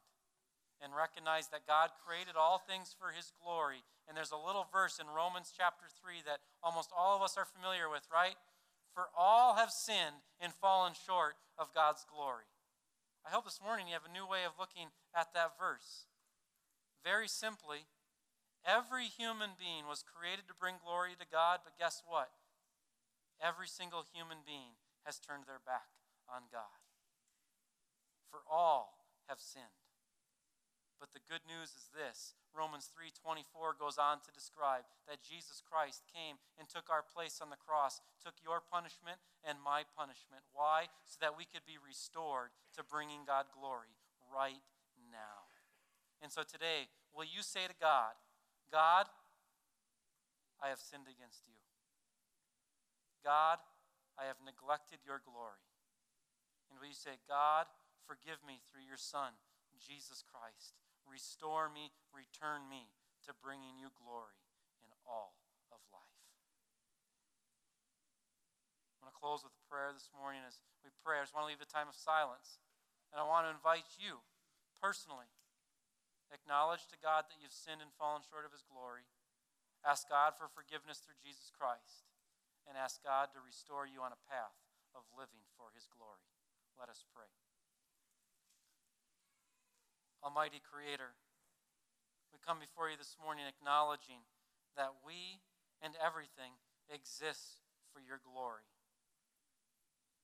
and 0.83 0.95
recognize 0.95 1.51
that 1.51 1.67
God 1.67 1.91
created 2.03 2.39
all 2.39 2.63
things 2.63 2.95
for 2.95 3.11
His 3.11 3.35
glory. 3.43 3.83
And 4.07 4.17
there's 4.17 4.35
a 4.35 4.39
little 4.39 4.67
verse 4.71 5.03
in 5.03 5.11
Romans 5.11 5.51
chapter 5.55 5.87
3 5.91 6.23
that 6.27 6.43
almost 6.63 6.95
all 6.95 7.17
of 7.17 7.23
us 7.23 7.39
are 7.39 7.47
familiar 7.47 7.91
with, 7.91 8.07
right? 8.11 8.39
For 8.95 9.11
all 9.17 9.59
have 9.59 9.71
sinned 9.75 10.23
and 10.39 10.55
fallen 10.55 10.95
short 10.95 11.35
of 11.59 11.75
God's 11.75 12.07
glory. 12.07 12.47
I 13.27 13.33
hope 13.33 13.49
this 13.49 13.63
morning 13.63 13.89
you 13.89 13.97
have 13.97 14.07
a 14.07 14.13
new 14.13 14.29
way 14.29 14.45
of 14.45 14.61
looking 14.61 14.93
at 15.17 15.33
that 15.33 15.57
verse. 15.59 16.07
Very 17.03 17.27
simply, 17.27 17.89
every 18.63 19.09
human 19.09 19.57
being 19.59 19.89
was 19.89 20.05
created 20.05 20.47
to 20.47 20.59
bring 20.59 20.77
glory 20.85 21.17
to 21.19 21.27
God, 21.27 21.65
but 21.65 21.79
guess 21.81 22.05
what? 22.05 22.29
Every 23.45 23.69
single 23.69 24.09
human 24.09 24.41
being 24.49 24.81
has 25.05 25.21
turned 25.21 25.45
their 25.45 25.61
back 25.61 25.93
on 26.25 26.49
God. 26.49 26.81
For 28.33 28.41
all 28.49 29.05
have 29.29 29.37
sinned. 29.37 29.85
But 30.99 31.13
the 31.13 31.21
good 31.29 31.45
news 31.45 31.77
is 31.77 31.93
this 31.93 32.33
Romans 32.57 32.89
3:24 32.89 33.75
goes 33.75 33.99
on 33.99 34.21
to 34.23 34.33
describe 34.33 34.87
that 35.07 35.21
Jesus 35.21 35.61
Christ 35.61 36.07
came 36.09 36.39
and 36.57 36.69
took 36.69 36.89
our 36.89 37.03
place 37.03 37.43
on 37.43 37.51
the 37.51 37.61
cross, 37.61 38.01
took 38.23 38.41
your 38.43 38.63
punishment 38.63 39.21
and 39.43 39.61
my 39.61 39.85
punishment. 39.85 40.45
Why? 40.53 40.89
So 41.05 41.19
that 41.21 41.37
we 41.37 41.45
could 41.45 41.67
be 41.67 41.77
restored 41.77 42.53
to 42.73 42.83
bringing 42.83 43.27
God 43.27 43.53
glory 43.53 43.93
right 44.33 44.63
now. 45.13 45.53
And 46.23 46.33
so 46.33 46.43
today, 46.43 46.89
will 47.13 47.25
you 47.25 47.43
say 47.43 47.67
to 47.67 47.75
God, 47.75 48.15
God, 48.73 49.11
I 50.63 50.69
have 50.69 50.81
sinned 50.81 51.09
against 51.09 51.47
you. 51.47 51.64
God, 53.25 53.59
I 54.21 54.29
have 54.29 54.39
neglected 54.45 55.01
your 55.03 55.25
glory. 55.25 55.65
And 56.69 56.77
will 56.79 56.93
you 56.93 56.95
say, 56.95 57.17
God, 57.25 57.67
forgive 58.05 58.45
me 58.45 58.61
through 58.69 58.85
your 58.85 59.01
Son, 59.01 59.35
Jesus 59.81 60.21
Christ. 60.21 60.77
Restore 61.09 61.73
me, 61.73 61.91
return 62.13 62.69
me 62.69 62.93
to 63.25 63.33
bringing 63.33 63.81
you 63.81 63.89
glory 63.97 64.37
in 64.85 64.93
all 65.09 65.41
of 65.73 65.81
life. 65.89 66.21
I 69.01 69.09
want 69.09 69.13
to 69.13 69.21
close 69.21 69.41
with 69.41 69.57
a 69.57 69.65
prayer 69.69 69.93
this 69.93 70.13
morning 70.13 70.45
as 70.45 70.61
we 70.85 70.93
pray. 71.01 71.21
I 71.21 71.25
just 71.25 71.33
want 71.33 71.49
to 71.49 71.51
leave 71.53 71.65
a 71.65 71.69
time 71.69 71.89
of 71.89 71.97
silence. 71.97 72.61
And 73.13 73.21
I 73.21 73.25
want 73.25 73.49
to 73.49 73.53
invite 73.57 73.97
you 73.97 74.21
personally. 74.81 75.29
Acknowledge 76.33 76.89
to 76.91 76.99
God 76.99 77.29
that 77.29 77.39
you've 77.39 77.55
sinned 77.55 77.85
and 77.85 77.93
fallen 77.95 78.25
short 78.25 78.49
of 78.49 78.53
his 78.53 78.65
glory. 78.65 79.07
Ask 79.85 80.09
God 80.09 80.33
for 80.35 80.49
forgiveness 80.49 81.05
through 81.05 81.21
Jesus 81.21 81.53
Christ. 81.53 82.09
And 82.65 82.81
ask 82.81 83.05
God 83.05 83.29
to 83.37 83.45
restore 83.45 83.85
you 83.85 84.01
on 84.01 84.11
a 84.11 84.25
path 84.25 84.57
of 84.97 85.05
living 85.13 85.45
for 85.55 85.69
his 85.77 85.85
glory. 85.93 86.25
Let 86.81 86.89
us 86.89 87.05
pray. 87.13 87.29
Almighty 90.25 90.65
Creator, 90.65 91.13
we 92.33 92.41
come 92.41 92.57
before 92.57 92.89
you 92.89 92.97
this 92.97 93.21
morning 93.21 93.45
acknowledging 93.45 94.25
that 94.73 95.05
we 95.05 95.45
and 95.85 95.93
everything 96.01 96.57
exists 96.89 97.61
for 97.93 98.01
your 98.01 98.17
glory. 98.25 98.65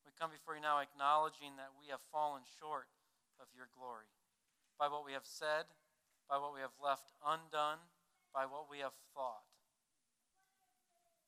We 0.08 0.16
come 0.16 0.32
before 0.32 0.56
you 0.56 0.64
now 0.64 0.80
acknowledging 0.80 1.60
that 1.60 1.76
we 1.76 1.92
have 1.92 2.00
fallen 2.08 2.48
short 2.48 2.88
of 3.36 3.52
your 3.52 3.68
glory 3.76 4.08
by 4.80 4.88
what 4.88 5.04
we 5.04 5.12
have 5.12 5.28
said, 5.28 5.68
by 6.24 6.40
what 6.40 6.56
we 6.56 6.64
have 6.64 6.74
left 6.80 7.12
undone, 7.20 7.84
by 8.32 8.48
what 8.48 8.72
we 8.72 8.80
have 8.80 8.96
thought. 9.12 9.49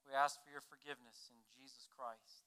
We 0.05 0.13
ask 0.13 0.43
for 0.43 0.53
your 0.53 0.65
forgiveness 0.65 1.33
in 1.33 1.39
Jesus 1.49 1.89
Christ. 1.89 2.45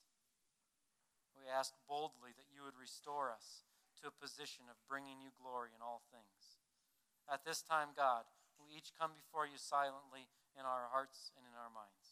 We 1.33 1.49
ask 1.49 1.73
boldly 1.89 2.35
that 2.37 2.51
you 2.53 2.61
would 2.61 2.77
restore 2.77 3.33
us 3.33 3.65
to 4.01 4.11
a 4.11 4.21
position 4.21 4.69
of 4.69 4.77
bringing 4.85 5.17
you 5.23 5.33
glory 5.33 5.73
in 5.73 5.81
all 5.81 6.05
things. 6.13 6.61
At 7.25 7.41
this 7.41 7.65
time, 7.65 7.97
God, 7.97 8.29
we 8.61 8.69
each 8.69 8.93
come 8.93 9.17
before 9.17 9.49
you 9.49 9.57
silently 9.57 10.29
in 10.53 10.61
our 10.61 10.93
hearts 10.93 11.33
and 11.33 11.41
in 11.41 11.57
our 11.57 11.73
minds. 11.73 12.04